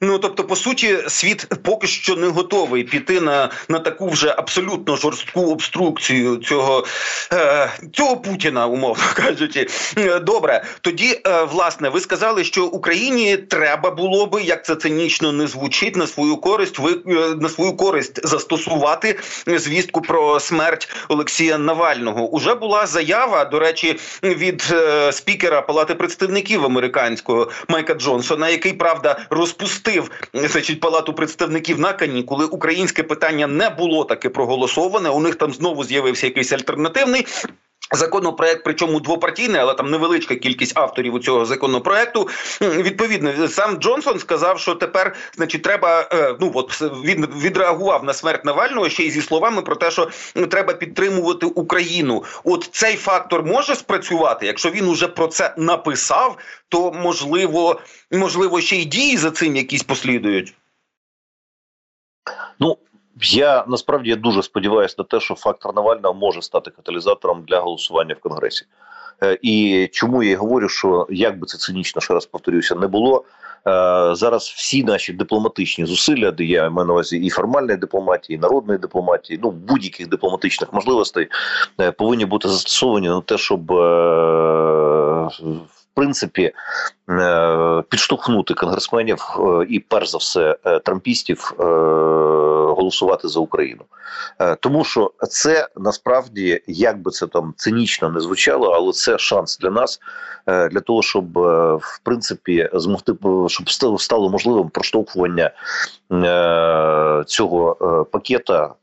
Ну 0.00 0.19
тобто, 0.19 0.45
по 0.45 0.57
суті, 0.57 0.99
світ 1.09 1.47
поки 1.62 1.87
що 1.87 2.17
не 2.17 2.26
готовий 2.26 2.85
піти 2.85 3.21
на 3.21 3.50
на 3.69 3.78
таку 3.78 4.09
вже 4.09 4.35
абсолютно 4.38 4.97
жорстку 4.97 5.52
обструкцію 5.52 6.37
цього 6.37 6.87
е, 7.33 7.71
цього 7.93 8.17
Путіна, 8.17 8.67
умовно 8.67 9.05
кажучи. 9.14 9.67
Е, 9.99 10.19
добре, 10.19 10.64
тоді 10.81 11.21
е, 11.26 11.43
власне 11.45 11.88
ви 11.88 12.00
сказали, 12.00 12.45
що 12.45 12.67
Україні 12.67 13.37
треба 13.37 13.90
було 13.90 14.26
би, 14.26 14.43
як 14.43 14.64
це 14.64 14.76
цинічно 14.76 15.33
не 15.33 15.47
звучить, 15.47 15.97
на 15.97 16.07
свою 16.07 16.37
користь 16.37 16.78
ви 16.78 16.93
е, 16.93 17.35
на 17.40 17.49
свою 17.49 17.73
користь 17.73 18.26
застосувати 18.28 19.19
звістку 19.47 20.02
про 20.02 20.40
смерть 20.40 20.88
Олексія 21.09 21.59
Навального. 21.59 22.28
Уже 22.28 22.55
була 22.55 22.87
заява, 22.87 23.45
до 23.45 23.59
речі, 23.59 23.99
від 24.23 24.69
е, 24.73 25.12
спікера 25.12 25.62
Палати 25.62 25.95
представників 25.95 26.64
американського 26.64 27.50
Майка 27.69 27.95
Джонсона, 27.95 28.49
який 28.49 28.73
правда 28.73 29.26
розпустив 29.31 29.88
відпустив 29.88 30.11
значить 30.35 30.80
палату 30.80 31.14
представників 31.14 31.80
на 31.80 31.92
канікули. 31.92 32.45
Українське 32.45 33.02
питання 33.02 33.47
не 33.47 33.71
було 33.71 34.04
таки 34.04 34.28
проголосоване. 34.28 35.11
У 35.11 35.21
них 35.21 35.35
там 35.35 35.52
знову 35.52 35.85
з'явився 35.85 36.26
якийсь 36.26 36.52
альтернативний. 36.52 37.26
Законопроект, 37.92 38.61
причому 38.64 39.00
двопартійний, 39.00 39.61
але 39.61 39.75
там 39.75 39.90
невеличка 39.90 40.35
кількість 40.37 40.78
авторів 40.78 41.14
у 41.14 41.18
цього 41.18 41.45
законопроекту. 41.45 42.28
Відповідно, 42.61 43.49
сам 43.49 43.76
Джонсон 43.76 44.18
сказав, 44.18 44.61
що 44.61 44.75
тепер, 44.75 45.16
значить, 45.37 45.62
треба 45.62 46.09
е, 46.12 46.37
ну 46.40 46.52
от 46.54 46.80
він 47.04 47.26
відреагував 47.26 48.04
на 48.04 48.12
смерть 48.14 48.45
Навального 48.45 48.88
ще 48.88 49.02
й 49.02 49.11
зі 49.11 49.23
словами 49.23 49.62
про 49.62 49.76
те, 49.76 49.90
що 49.90 50.09
треба 50.50 50.75
підтримувати 50.75 51.47
Україну. 51.47 52.25
От 52.45 52.68
цей 52.73 52.97
фактор 52.97 53.42
може 53.42 53.75
спрацювати. 53.75 54.47
Якщо 54.47 54.71
він 54.71 54.88
уже 54.88 55.09
про 55.09 55.26
це 55.26 55.54
написав, 55.57 56.38
то 56.68 56.92
можливо, 56.92 57.80
можливо, 58.12 58.61
ще 58.61 58.76
й 58.76 58.85
дії 58.85 59.16
за 59.16 59.30
цим 59.30 59.57
якісь 59.57 59.83
послідують. 59.83 60.54
Ну 62.61 62.78
я 63.23 63.65
насправді 63.69 64.15
дуже 64.15 64.43
сподіваюся 64.43 64.95
на 64.99 65.05
те, 65.05 65.21
що 65.21 65.35
фактор 65.35 65.75
Навального 65.75 66.15
може 66.15 66.43
стати 66.43 66.71
каталізатором 66.71 67.45
для 67.47 67.61
голосування 67.61 68.15
в 68.15 68.21
Конгресі. 68.21 68.67
Е, 69.23 69.39
і 69.43 69.89
чому 69.93 70.23
я 70.23 70.37
говорю, 70.37 70.69
що 70.69 71.07
як 71.11 71.39
би 71.39 71.47
це 71.47 71.59
цинічно 71.59 72.01
ще 72.01 72.15
раз 72.15 72.27
повторюся, 72.27 72.75
не 72.75 72.87
було 72.87 73.25
е, 73.67 74.15
зараз. 74.15 74.55
Всі 74.57 74.85
наші 74.85 75.13
дипломатичні 75.13 75.87
зусилля, 75.87 76.31
де 76.31 76.45
я 76.45 76.71
маю 76.71 76.87
на 76.87 76.93
увазі 76.93 77.19
і 77.19 77.31
формальної 77.31 77.79
дипломатії, 77.79 78.37
і 78.37 78.41
народної 78.41 78.79
дипломатії, 78.79 79.41
ну 79.43 79.51
будь-яких 79.51 80.09
дипломатичних 80.09 80.73
можливостей 80.73 81.29
е, 81.81 81.91
повинні 81.91 82.25
бути 82.25 82.49
застосовані 82.49 83.09
на 83.09 83.21
те, 83.21 83.39
щоб 83.39 83.73
в 85.77 85.95
принципі 85.95 86.53
підштовхнути 87.89 88.55
конгресменів 88.55 89.19
і 89.69 89.81
перш 89.81 90.11
за 90.11 90.19
все 90.19 90.57
трампістів 90.85 91.53
голосувати 92.75 93.29
за 93.29 93.41
Україну, 93.41 93.83
е, 94.41 94.57
тому 94.61 94.85
що 94.85 95.13
це 95.29 95.69
насправді 95.77 96.63
як 96.67 97.03
би 97.03 97.11
це 97.11 97.27
там 97.27 97.55
цинічно 97.57 98.09
не 98.09 98.21
звучало, 98.21 98.71
але 98.71 98.93
це 98.93 99.19
шанс 99.19 99.59
для 99.59 99.71
нас 99.71 100.01
е, 100.47 100.69
для 100.69 100.81
того, 100.81 101.03
щоб 101.03 101.39
е, 101.39 101.75
в 101.75 102.01
принципі 102.03 102.71
змогти 102.73 103.13
щоб 103.47 104.01
стало 104.01 104.29
можливим 104.29 104.69
проштовхування 104.69 105.51
цього 107.27 107.75
пакета 108.13 108.75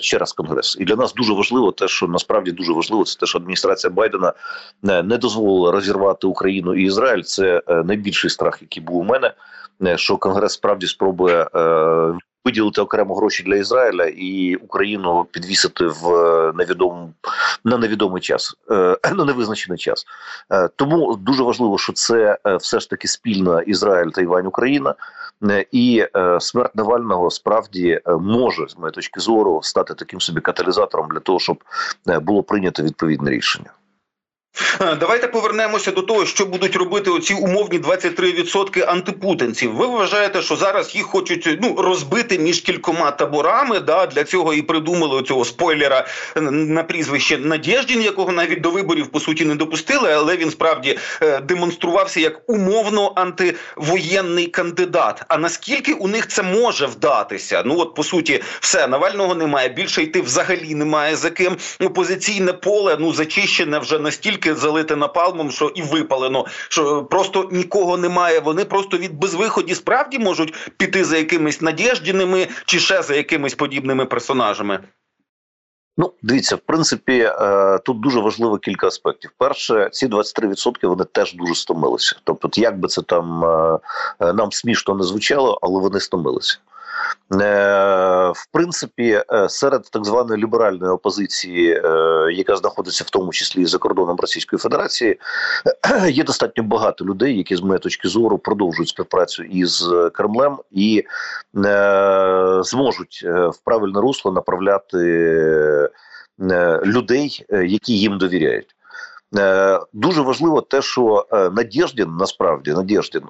через 0.00 0.32
конгрес. 0.32 0.76
І 0.80 0.84
для 0.84 0.96
нас 0.96 1.14
дуже 1.14 1.32
важливо 1.32 1.72
те, 1.72 1.88
що 1.88 2.06
насправді 2.06 2.52
дуже 2.52 2.72
важливо, 2.72 3.04
це 3.04 3.18
те, 3.18 3.26
що 3.26 3.38
адміністрація 3.38 3.90
Байдена 3.90 4.32
не 4.82 5.18
дозволила 5.18 5.72
розірвати 5.72 6.26
Україну 6.26 6.74
і 6.74 6.82
Ізраїль. 6.82 7.22
Це 7.22 7.62
найбільший 7.84 8.30
страх, 8.30 8.58
який 8.62 8.82
був 8.82 8.96
у 8.96 9.04
мене. 9.04 9.32
Що 9.96 10.16
Конгрес 10.16 10.52
справді 10.52 10.86
спробує 10.86 11.48
виділити 12.44 12.80
окремо 12.80 13.14
гроші 13.14 13.42
для 13.42 13.56
Ізраїля 13.56 14.04
і 14.04 14.54
Україну 14.54 15.26
підвісити 15.30 15.86
в 15.86 16.14
е, 16.14 16.52
невідому 16.54 17.12
на 17.64 17.78
невідомий 17.78 18.22
час, 18.22 18.54
е, 18.70 18.96
на 19.14 19.24
невизначений 19.24 19.78
час. 19.78 20.06
Е, 20.52 20.68
тому 20.76 21.16
дуже 21.16 21.42
важливо, 21.42 21.78
що 21.78 21.92
це 21.92 22.38
все 22.60 22.80
ж 22.80 22.90
таки 22.90 23.08
спільна 23.08 23.60
Ізраїль 23.60 24.10
та 24.10 24.22
Іван 24.22 24.46
Україна. 24.46 24.94
І 25.72 26.06
смерть 26.40 26.74
Навального 26.74 27.30
справді 27.30 28.00
може 28.20 28.68
з 28.68 28.78
моєї 28.78 28.92
точки 28.92 29.20
зору 29.20 29.60
стати 29.62 29.94
таким 29.94 30.20
собі 30.20 30.40
каталізатором 30.40 31.08
для 31.08 31.20
того, 31.20 31.38
щоб 31.38 31.64
було 32.06 32.42
прийнято 32.42 32.82
відповідне 32.82 33.30
рішення. 33.30 33.70
Давайте 35.00 35.28
повернемося 35.28 35.90
до 35.90 36.02
того, 36.02 36.26
що 36.26 36.46
будуть 36.46 36.76
робити 36.76 37.10
оці 37.10 37.34
умовні 37.34 37.78
23% 37.78 38.90
антипутинців. 38.90 39.74
Ви 39.74 39.86
вважаєте, 39.86 40.42
що 40.42 40.56
зараз 40.56 40.94
їх 40.94 41.06
хочуть 41.06 41.58
ну 41.62 41.74
розбити 41.78 42.38
між 42.38 42.60
кількома 42.60 43.10
таборами? 43.10 43.80
Да, 43.80 44.06
для 44.06 44.24
цього 44.24 44.54
і 44.54 44.62
придумали 44.62 45.22
цього 45.22 45.44
спойлера 45.44 46.06
на 46.50 46.82
прізвище 46.82 47.38
Надєждін, 47.38 48.02
якого 48.02 48.32
навіть 48.32 48.60
до 48.60 48.70
виборів 48.70 49.06
по 49.06 49.20
суті 49.20 49.44
не 49.44 49.54
допустили, 49.54 50.12
але 50.12 50.36
він 50.36 50.50
справді 50.50 50.98
е, 51.22 51.40
демонструвався 51.40 52.20
як 52.20 52.50
умовно 52.50 53.12
антивоєнний 53.16 54.46
кандидат. 54.46 55.24
А 55.28 55.38
наскільки 55.38 55.92
у 55.92 56.08
них 56.08 56.26
це 56.28 56.42
може 56.42 56.86
вдатися? 56.86 57.62
Ну 57.66 57.78
от 57.78 57.94
по 57.94 58.04
суті, 58.04 58.42
все 58.60 58.86
Навального 58.86 59.34
немає. 59.34 59.68
Більше 59.68 60.02
йти 60.02 60.20
взагалі 60.20 60.74
немає 60.74 61.16
за 61.16 61.30
ким. 61.30 61.56
Опозиційне 61.80 62.52
поле 62.52 62.96
ну 63.00 63.12
зачищене 63.12 63.78
вже 63.78 63.98
настільки 63.98 64.49
настільки 64.50 64.54
залите 64.54 64.96
напалмом, 64.96 65.50
що 65.50 65.72
і 65.74 65.82
випалено, 65.82 66.46
що 66.68 67.04
просто 67.04 67.48
нікого 67.52 67.96
немає. 67.96 68.40
Вони 68.40 68.64
просто 68.64 68.98
від 68.98 69.18
безвиході 69.18 69.74
справді 69.74 70.18
можуть 70.18 70.54
піти 70.76 71.04
за 71.04 71.18
якимись 71.18 71.60
надіждіними 71.60 72.48
чи 72.66 72.78
ще 72.78 73.02
за 73.02 73.14
якимись 73.14 73.54
подібними 73.54 74.06
персонажами. 74.06 74.80
Ну, 75.96 76.12
дивіться, 76.22 76.56
в 76.56 76.60
принципі, 76.60 77.12
е, 77.12 77.78
тут 77.84 78.00
дуже 78.00 78.20
важливо 78.20 78.58
кілька 78.58 78.86
аспектів. 78.86 79.30
Перше, 79.38 79.88
ці 79.92 80.06
23% 80.06 80.88
вони 80.88 81.04
теж 81.04 81.34
дуже 81.34 81.54
стомилися. 81.54 82.16
Тобто, 82.24 82.48
як 82.54 82.78
би 82.78 82.88
це 82.88 83.02
там 83.02 83.44
е, 83.44 83.78
е, 84.20 84.32
нам 84.32 84.52
смішно 84.52 84.94
не 84.94 85.02
звучало, 85.02 85.58
але 85.62 85.80
вони 85.80 86.00
стомилися. 86.00 86.58
Е, 87.32 87.36
в 88.34 88.46
принципі, 88.52 89.22
е, 89.32 89.48
серед 89.48 89.82
так 89.90 90.04
званої 90.04 90.42
ліберальної 90.42 90.92
опозиції, 90.92 91.72
е, 91.72 91.82
яка 92.32 92.56
знаходиться 92.56 93.04
в 93.06 93.10
тому 93.10 93.32
числі 93.32 93.62
і 93.62 93.66
за 93.66 93.78
кордоном 93.78 94.16
Російської 94.20 94.60
Федерації, 94.60 95.18
є 96.08 96.24
достатньо 96.24 96.64
багато 96.64 97.04
людей, 97.04 97.36
які 97.36 97.56
з 97.56 97.60
моєї 97.60 97.78
точки 97.78 98.08
зору 98.08 98.38
продовжують 98.38 98.88
співпрацю 98.88 99.42
із 99.42 99.88
Кремлем 100.12 100.58
і 100.70 101.04
зможуть 102.60 103.22
в 103.26 103.58
правильне 103.64 104.00
русло 104.00 104.32
направляти 104.32 104.98
людей, 106.84 107.46
які 107.50 107.98
їм 107.98 108.18
довіряють. 108.18 108.74
Дуже 109.92 110.22
важливо 110.22 110.60
те, 110.60 110.82
що 110.82 111.26
Надєждін 111.52 112.16
насправді 112.16 112.72
Надєждін 112.72 113.22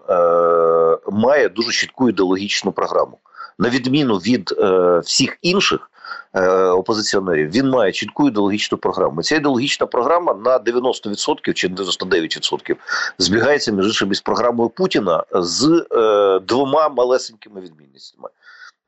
має 1.12 1.48
дуже 1.48 1.72
чітку 1.72 2.08
ідеологічну 2.08 2.72
програму 2.72 3.18
на 3.60 3.70
відміну 3.70 4.16
від 4.16 4.54
е, 4.58 4.98
всіх 4.98 5.38
інших 5.42 5.90
е, 6.34 6.48
опозиціонерів, 6.56 7.50
він 7.50 7.68
має 7.68 7.92
чітку 7.92 8.28
ідеологічну 8.28 8.78
програму. 8.78 9.22
Ця 9.22 9.36
ідеологічна 9.36 9.86
програма 9.86 10.34
на 10.34 10.58
90% 10.58 11.52
чи 11.52 11.68
99% 11.68 12.76
збігається 13.18 13.72
між 13.72 13.86
іншим 13.86 14.12
із 14.12 14.20
програмою 14.20 14.70
Путіна 14.70 15.24
з 15.32 15.86
е, 15.92 16.40
двома 16.46 16.88
малесенькими 16.88 17.60
відмінностями. 17.60 18.28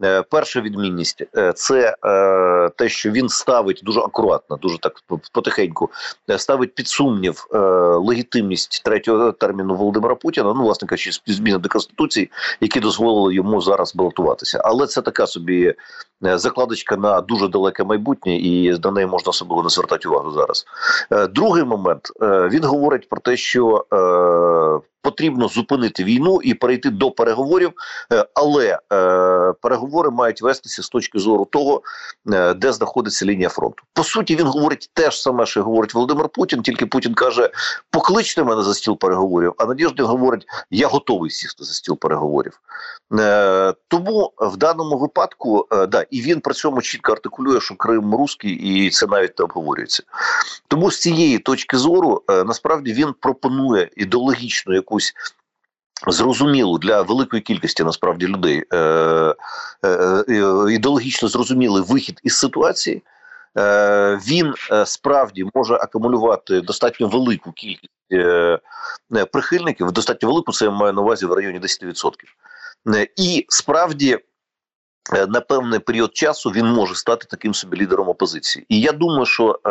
Е, 0.05 0.22
перша 0.22 0.61
відмінність 0.61 1.22
е, 1.37 1.52
це 1.52 1.96
е, 2.05 2.70
те, 2.76 2.88
що 2.88 3.11
він 3.11 3.28
ставить 3.28 3.81
дуже 3.85 4.00
акуратно, 4.00 4.57
дуже 4.57 4.78
так 4.78 4.92
потихеньку 5.33 5.90
ставить 6.37 6.74
під 6.74 6.88
сумнів 6.88 7.46
легітимність 8.00 8.83
третього 8.85 9.33
терміну 9.33 9.74
Володимира 9.74 10.14
Путіна. 10.14 10.55
Ну, 10.55 10.62
власне 10.62 10.88
кажучи, 10.88 11.20
зміни 11.26 11.59
до 11.59 11.68
конституції, 11.68 12.31
які 12.61 12.81
дозволили 12.81 13.35
йому 13.35 13.61
зараз 13.61 13.94
балотуватися. 13.94 14.61
Але 14.64 14.87
це 14.87 15.02
така 15.02 15.26
собі 15.26 15.74
закладочка 16.20 16.96
на 16.96 17.20
дуже 17.20 17.48
далеке 17.48 17.85
майбутнє, 17.85 18.37
і 18.37 18.78
на 18.85 18.90
неї 18.90 19.07
можна 19.07 19.31
особливо 19.31 19.62
не 19.62 19.68
звертати 19.68 20.09
увагу 20.09 20.31
зараз. 20.31 20.64
Другий 21.31 21.64
момент 21.64 22.09
він 22.22 22.64
говорить 22.64 23.09
про 23.09 23.20
те, 23.20 23.37
що 23.37 23.85
потрібно 25.03 25.49
зупинити 25.49 26.05
війну 26.05 26.41
і 26.43 26.55
перейти 26.55 26.91
до 26.91 27.11
переговорів, 27.11 27.73
е, 28.12 28.27
але 28.35 28.67
е, 28.69 28.79
переговори 29.62 30.11
мають 30.11 30.43
вестися 30.43 30.83
з 30.83 30.88
точки 30.88 31.19
зору 31.19 31.45
того, 31.45 31.83
е, 32.33 32.55
де 32.55 32.73
знаходиться 32.73 33.27
лінія 33.27 33.49
фронту. 33.49 33.83
По 33.93 34.05
суті, 34.05 34.37
він 34.37 34.47
говорить 34.47 34.91
те 34.95 35.11
ж 35.11 35.23
саме, 35.23 35.47
що 35.47 35.62
говорить 35.62 35.95
Володимир 35.95 36.29
Путін. 36.29 36.62
Тільки 36.62 36.87
Путін 36.87 37.15
каже: 37.15 37.51
покличте 37.91 38.45
мене 38.45 38.62
за 38.62 38.75
стіл 38.75 38.99
переговорів. 38.99 39.55
А 39.59 39.67
Надіждин 39.67 40.07
говорить: 40.07 40.47
я 40.71 40.88
готовий 40.88 41.31
сісти 41.31 41.65
за 41.65 41.73
стіл 41.73 41.99
переговорів. 41.99 42.61
Тому 43.88 44.33
в 44.38 44.57
даному 44.57 44.99
випадку 44.99 45.67
да, 45.88 46.05
і 46.11 46.21
він 46.21 46.41
при 46.41 46.55
цьому 46.55 46.83
чітко 46.83 47.12
артикулює, 47.12 47.61
що 47.61 47.75
Крим 47.75 48.15
русський, 48.15 48.53
і 48.53 48.91
це 48.91 49.07
навіть 49.07 49.38
не 49.38 49.45
обговорюється. 49.45 50.03
Тому 50.69 50.91
з 50.91 51.01
цієї 51.01 51.38
точки 51.38 51.77
зору 51.77 52.23
насправді 52.29 52.93
він 52.93 53.15
пропонує 53.21 53.91
ідеологічну 53.97 54.75
яку 54.75 54.91
якусь. 54.92 55.14
Зрозумілу 56.07 56.78
для 56.78 57.02
великої 57.02 57.42
кількості 57.42 57.85
насправді 57.85 58.26
людей 58.26 58.64
е, 58.72 58.76
е, 58.76 59.35
е, 60.28 60.72
ідеологічно 60.72 61.28
зрозумілий 61.28 61.83
вихід 61.83 62.20
із 62.22 62.38
ситуації, 62.38 63.02
е, 63.59 64.20
він 64.26 64.55
е, 64.72 64.87
справді 64.87 65.44
може 65.55 65.74
акумулювати 65.74 66.61
достатньо 66.61 67.09
велику 67.09 67.52
кількість 67.52 67.92
е, 68.12 68.59
прихильників. 69.33 69.92
Достатньо 69.92 70.28
велику 70.28 70.52
це 70.52 70.64
я 70.64 70.70
маю 70.70 70.92
на 70.92 71.02
увазі 71.02 71.26
в 71.26 71.33
районі 71.33 71.61
10%. 71.61 72.12
Е, 72.94 73.07
і 73.16 73.46
справді. 73.48 74.18
Е, 75.14 75.26
на 75.26 75.40
певний 75.40 75.78
період 75.78 76.16
часу 76.16 76.50
він 76.50 76.66
може 76.66 76.94
стати 76.94 77.26
таким 77.31 77.55
собі 77.55 77.76
лідером 77.76 78.09
опозиції, 78.09 78.66
і 78.68 78.81
я 78.81 78.92
думаю, 78.92 79.26
що 79.26 79.61
е, 79.66 79.70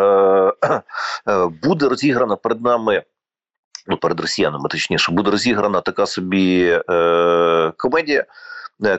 е, 1.28 1.48
буде 1.64 1.90
розіграна 1.90 2.36
перед 2.36 2.62
нами 2.62 3.04
ну 3.88 3.98
перед 3.98 4.20
росіянами, 4.20 4.70
точніше, 4.70 5.12
буде 5.12 5.32
розіграна 5.32 5.82
така 5.82 6.06
собі 6.06 6.80
е, 6.90 7.74
комедія. 7.78 8.26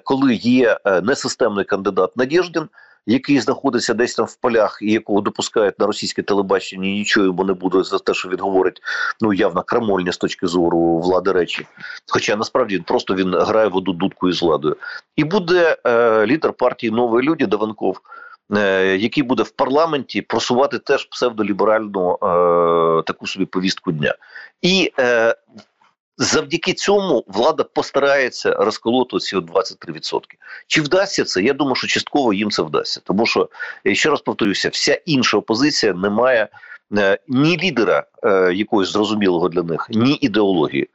коли 0.05 0.35
є 0.35 0.79
несистемний 1.03 1.64
кандидат 1.64 2.16
Надєждин, 2.16 2.68
який 3.07 3.40
знаходиться 3.40 3.95
десь 3.95 4.14
там 4.14 4.27
в 4.27 4.37
полях, 4.37 4.79
і 4.83 4.92
якого 4.92 5.21
допускають 5.21 5.79
на 5.79 5.87
російське 5.87 6.23
телебачення, 6.23 6.88
нічого 6.88 7.27
йому 7.27 7.45
не 7.45 7.53
буде 7.53 7.83
за 7.83 7.99
те, 7.99 8.14
що 8.14 8.29
він 8.29 8.40
говорить 8.40 8.81
ну 9.21 9.33
явно 9.33 9.62
крамольні 9.62 10.12
з 10.12 10.16
точки 10.16 10.47
зору 10.47 10.99
влади 10.99 11.33
речі. 11.33 11.66
Хоча 12.09 12.37
насправді 12.37 12.77
він 12.77 12.83
просто 12.83 13.14
він 13.14 13.35
грає 13.35 13.68
в 13.68 13.77
одну 13.77 13.92
дудку 13.92 14.29
із 14.29 14.42
владою, 14.42 14.77
і 15.16 15.25
буде 15.25 15.77
е, 15.87 16.27
лідер 16.27 16.53
партії 16.53 16.90
Нові 16.90 17.23
люди 17.23 17.47
Даванков. 17.47 18.01
Е, 18.57 18.96
який 18.96 19.22
буде 19.22 19.42
в 19.42 19.50
парламенті 19.50 20.22
просувати 20.22 20.78
теж 20.78 21.05
псевдоліберальну 21.05 22.12
е, 22.12 23.02
таку 23.02 23.26
собі 23.26 23.46
повістку 23.46 23.92
дня, 23.92 24.14
і 24.62 24.92
е, 24.98 25.35
Завдяки 26.18 26.72
цьому 26.72 27.24
влада 27.28 27.64
постарається 27.64 28.55
розколоти 28.55 29.18
ці 29.18 29.37
23%. 29.37 30.20
Чи 30.66 30.83
вдасться 30.83 31.24
це? 31.24 31.42
Я 31.42 31.52
думаю, 31.52 31.74
що 31.74 31.87
частково 31.87 32.33
їм 32.33 32.50
це 32.50 32.62
вдасться. 32.62 33.00
Тому 33.05 33.26
що 33.26 33.48
ще 33.92 34.11
раз 34.11 34.20
повторюся, 34.20 34.68
вся 34.68 35.00
інша 35.07 35.38
опозиція 35.38 35.92
не 35.92 36.11
має 36.11 36.48
ні 37.28 37.59
лідера 37.59 38.05
якогось 38.52 38.92
зрозумілого 38.92 39.48
для 39.48 39.62
них, 39.62 39.87
ні 39.90 40.18
ідеології. 40.20 40.88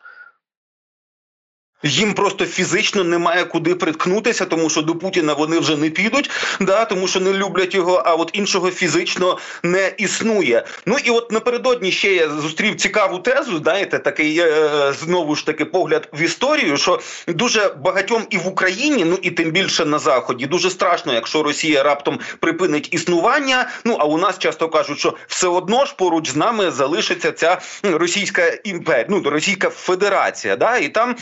Їм 1.84 2.14
просто 2.14 2.46
фізично 2.46 3.04
немає 3.04 3.46
куди 3.46 3.76
приткнутися, 3.76 4.46
тому 4.46 4.70
що 4.70 4.82
до 4.82 4.96
Путіна 4.96 5.34
вони 5.34 5.60
вже 5.60 5.78
не 5.78 5.90
підуть, 5.90 6.30
да 6.60 6.86
тому 6.86 7.08
що 7.08 7.20
не 7.20 7.34
люблять 7.34 7.76
його. 7.76 8.04
А 8.06 8.16
от 8.16 8.30
іншого 8.34 8.72
фізично 8.72 9.38
не 9.64 9.94
існує. 9.98 10.66
Ну 10.86 10.98
і 11.04 11.10
от 11.10 11.32
напередодні 11.32 11.92
ще 11.92 12.14
я 12.14 12.30
зустрів 12.30 12.76
цікаву 12.76 13.20
тезу. 13.20 13.58
Знаєте, 13.58 14.00
такий 14.00 14.40
е, 14.40 14.94
знову 15.00 15.36
ж 15.36 15.46
таки 15.46 15.66
погляд 15.66 16.10
в 16.14 16.22
історію, 16.22 16.78
що 16.78 17.00
дуже 17.28 17.76
багатьом 17.84 18.24
і 18.30 18.38
в 18.38 18.48
Україні, 18.48 19.06
ну 19.06 19.20
і 19.22 19.32
тим 19.32 19.52
більше 19.52 19.86
на 19.86 20.00
заході, 20.00 20.46
дуже 20.46 20.70
страшно, 20.70 21.14
якщо 21.14 21.44
Росія 21.44 21.84
раптом 21.84 22.20
припинить 22.40 22.94
існування. 22.94 23.70
Ну 23.84 23.98
а 24.00 24.06
у 24.06 24.18
нас 24.18 24.38
часто 24.38 24.70
кажуть, 24.70 25.00
що 25.00 25.14
все 25.28 25.48
одно 25.48 25.86
ж 25.86 25.96
поруч 25.98 26.30
з 26.30 26.36
нами 26.36 26.72
залишиться 26.72 27.32
ця 27.32 27.62
російська 27.84 28.58
імперія, 28.64 29.06
ну 29.10 29.22
Російська 29.26 29.70
Федерація, 29.70 30.56
да 30.56 30.78
і 30.78 30.90
там 30.90 31.16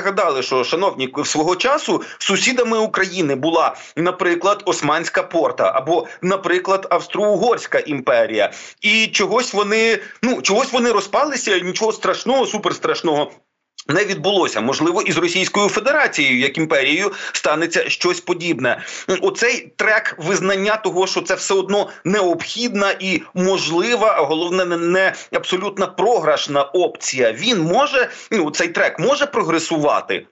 нагадали, 0.00 0.42
що 0.42 0.64
шановні 0.64 1.12
свого 1.24 1.56
часу 1.56 2.02
сусідами 2.18 2.78
України 2.78 3.34
була, 3.34 3.76
наприклад, 3.96 4.62
Османська 4.66 5.22
порта 5.22 5.72
або, 5.74 6.06
наприклад, 6.22 6.86
Австро-Угорська 6.90 7.78
імперія, 7.78 8.52
і 8.80 9.06
чогось 9.06 9.54
вони 9.54 9.98
ну 10.22 10.42
чогось 10.42 10.72
вони 10.72 10.92
розпалися. 10.92 11.58
Нічого 11.58 11.92
страшного, 11.92 12.46
суперстрашного. 12.46 13.30
Не 13.88 14.04
відбулося 14.04 14.60
можливо 14.60 15.02
і 15.02 15.12
з 15.12 15.16
Російською 15.16 15.68
Федерацією 15.68 16.38
як 16.38 16.58
імперією 16.58 17.12
станеться 17.32 17.90
щось 17.90 18.20
подібне. 18.20 18.82
Оцей 19.22 19.72
трек 19.76 20.16
визнання 20.18 20.76
того, 20.76 21.06
що 21.06 21.22
це 21.22 21.34
все 21.34 21.54
одно 21.54 21.88
необхідна 22.04 22.90
і 23.00 23.22
можлива, 23.34 24.14
а 24.18 24.22
головне 24.22 24.64
не 24.64 25.14
абсолютно 25.32 25.94
програшна 25.96 26.62
опція. 26.62 27.32
Він 27.32 27.60
може 27.60 28.10
ну 28.30 28.50
цей 28.50 28.68
трек 28.68 28.98
може 28.98 29.26
прогресувати. 29.26 30.26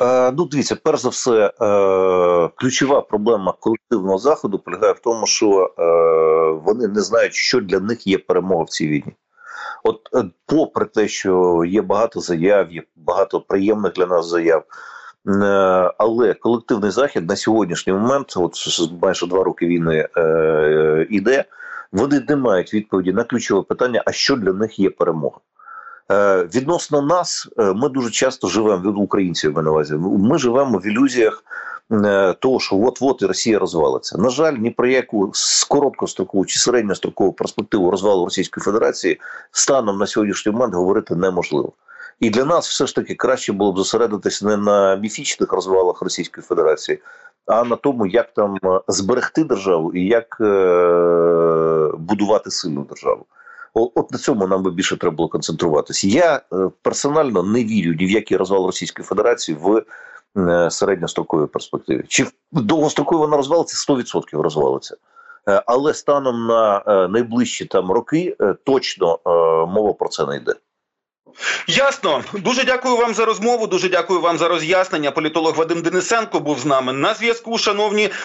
Е, 0.00 0.32
ну, 0.32 0.44
дивіться, 0.44 0.76
перш 0.76 1.00
за 1.00 1.08
все, 1.08 1.46
е, 1.46 2.48
ключова 2.54 3.00
проблема 3.00 3.52
колективного 3.52 4.18
заходу 4.18 4.58
полягає 4.58 4.92
в 4.92 4.98
тому, 4.98 5.26
що 5.26 5.74
е, 5.78 5.82
вони 6.64 6.88
не 6.88 7.00
знають, 7.00 7.34
що 7.34 7.60
для 7.60 7.80
них 7.80 8.06
є 8.06 8.18
перемога 8.18 8.64
в 8.64 8.68
цій 8.68 8.88
війні. 8.88 9.12
От, 9.84 10.00
е, 10.14 10.24
попри 10.46 10.84
те, 10.84 11.08
що 11.08 11.64
є 11.64 11.82
багато 11.82 12.20
заяв, 12.20 12.72
є 12.72 12.82
багато 12.96 13.40
приємних 13.40 13.92
для 13.92 14.06
нас 14.06 14.26
заяв. 14.26 14.64
Е, 15.28 15.34
але 15.98 16.34
колективний 16.34 16.90
захід 16.90 17.28
на 17.28 17.36
сьогоднішній 17.36 17.92
момент, 17.92 18.34
от 18.36 18.54
майже 19.02 19.26
два 19.26 19.44
роки 19.44 19.66
війни 19.66 20.08
е, 20.16 21.06
іде, 21.10 21.44
вони 21.92 22.24
не 22.28 22.36
мають 22.36 22.74
відповіді 22.74 23.12
на 23.12 23.24
ключове 23.24 23.62
питання: 23.62 24.02
а 24.06 24.12
що 24.12 24.36
для 24.36 24.52
них 24.52 24.78
є 24.78 24.90
перемога? 24.90 25.36
Е, 26.10 26.48
Відносно 26.54 27.02
нас, 27.02 27.48
е, 27.58 27.72
ми 27.72 27.88
дуже 27.88 28.10
часто 28.10 28.48
живемо 28.48 28.90
від 28.90 28.96
українців. 28.96 29.62
на 29.62 29.70
увазі. 29.70 29.94
Ми 30.00 30.38
живемо 30.38 30.78
в 30.78 30.86
ілюзіях 30.86 31.44
Е, 31.92 32.34
того, 32.38 32.60
що 32.60 32.76
от-от 32.76 33.22
і 33.22 33.26
Росія 33.26 33.58
розвалиться. 33.58 34.18
На 34.18 34.28
жаль, 34.28 34.52
ні 34.52 34.70
про 34.70 34.86
яку 34.86 35.32
короткострокову 35.68 36.44
чи 36.44 36.58
середньострокову 36.58 37.32
перспективу 37.32 37.90
розвалу 37.90 38.24
Російської 38.24 38.64
Федерації 38.64 39.20
станом 39.50 39.98
на 39.98 40.06
сьогоднішній 40.06 40.52
момент 40.52 40.74
говорити 40.74 41.14
неможливо. 41.14 41.72
І 42.20 42.30
для 42.30 42.44
нас 42.44 42.68
все 42.68 42.86
ж 42.86 42.94
таки 42.94 43.14
краще 43.14 43.52
було 43.52 43.72
б 43.72 43.76
зосередитися 43.76 44.46
не 44.46 44.56
на 44.56 44.96
міфічних 44.96 45.52
розвалах 45.52 46.02
Російської 46.02 46.44
Федерації, 46.44 46.98
а 47.46 47.64
на 47.64 47.76
тому, 47.76 48.06
як 48.06 48.34
там 48.34 48.56
зберегти 48.88 49.44
державу 49.44 49.92
і 49.92 50.06
як 50.06 50.36
будувати 51.98 52.50
сильну 52.50 52.84
державу. 52.84 53.26
От 53.74 54.12
на 54.12 54.18
цьому 54.18 54.46
нам 54.46 54.62
би 54.62 54.70
більше 54.70 54.96
треба 54.96 55.16
було 55.16 55.28
концентруватися. 55.28 56.08
Я 56.08 56.40
е 56.52 56.70
персонально 56.82 57.42
не 57.42 57.64
вірю 57.64 57.94
ні 57.94 58.06
в 58.06 58.10
який 58.10 58.36
розвал 58.36 58.66
Російської 58.66 59.06
Федерації 59.06 59.58
в 59.60 59.82
Е, 60.38 60.70
середньостроковій 60.70 61.46
перспективі. 61.46 62.04
Чи 62.08 62.26
довгостроково 62.52 63.20
вона 63.20 63.36
розвалиться? 63.36 63.92
100% 63.92 64.40
розвалиться. 64.42 64.96
Е, 65.48 65.62
але 65.66 65.94
станом 65.94 66.46
на 66.46 66.82
найближчі 67.08 67.64
там 67.64 67.90
роки 67.92 68.36
точно 68.64 69.18
мова 69.68 69.92
про 69.92 70.08
це 70.08 70.26
не 70.26 70.36
йде. 70.36 70.54
Ясно, 71.66 72.22
дуже 72.34 72.64
дякую 72.64 72.96
вам 72.96 73.14
за 73.14 73.24
розмову. 73.24 73.66
Дуже 73.66 73.88
дякую 73.88 74.20
вам 74.20 74.38
за 74.38 74.48
роз'яснення. 74.48 75.10
Політолог 75.10 75.56
Вадим 75.56 75.82
Денисенко 75.82 76.40
був 76.40 76.58
з 76.58 76.66
нами 76.66 76.92
на 76.92 77.14
зв'язку. 77.14 77.58
Шановні 77.58 78.10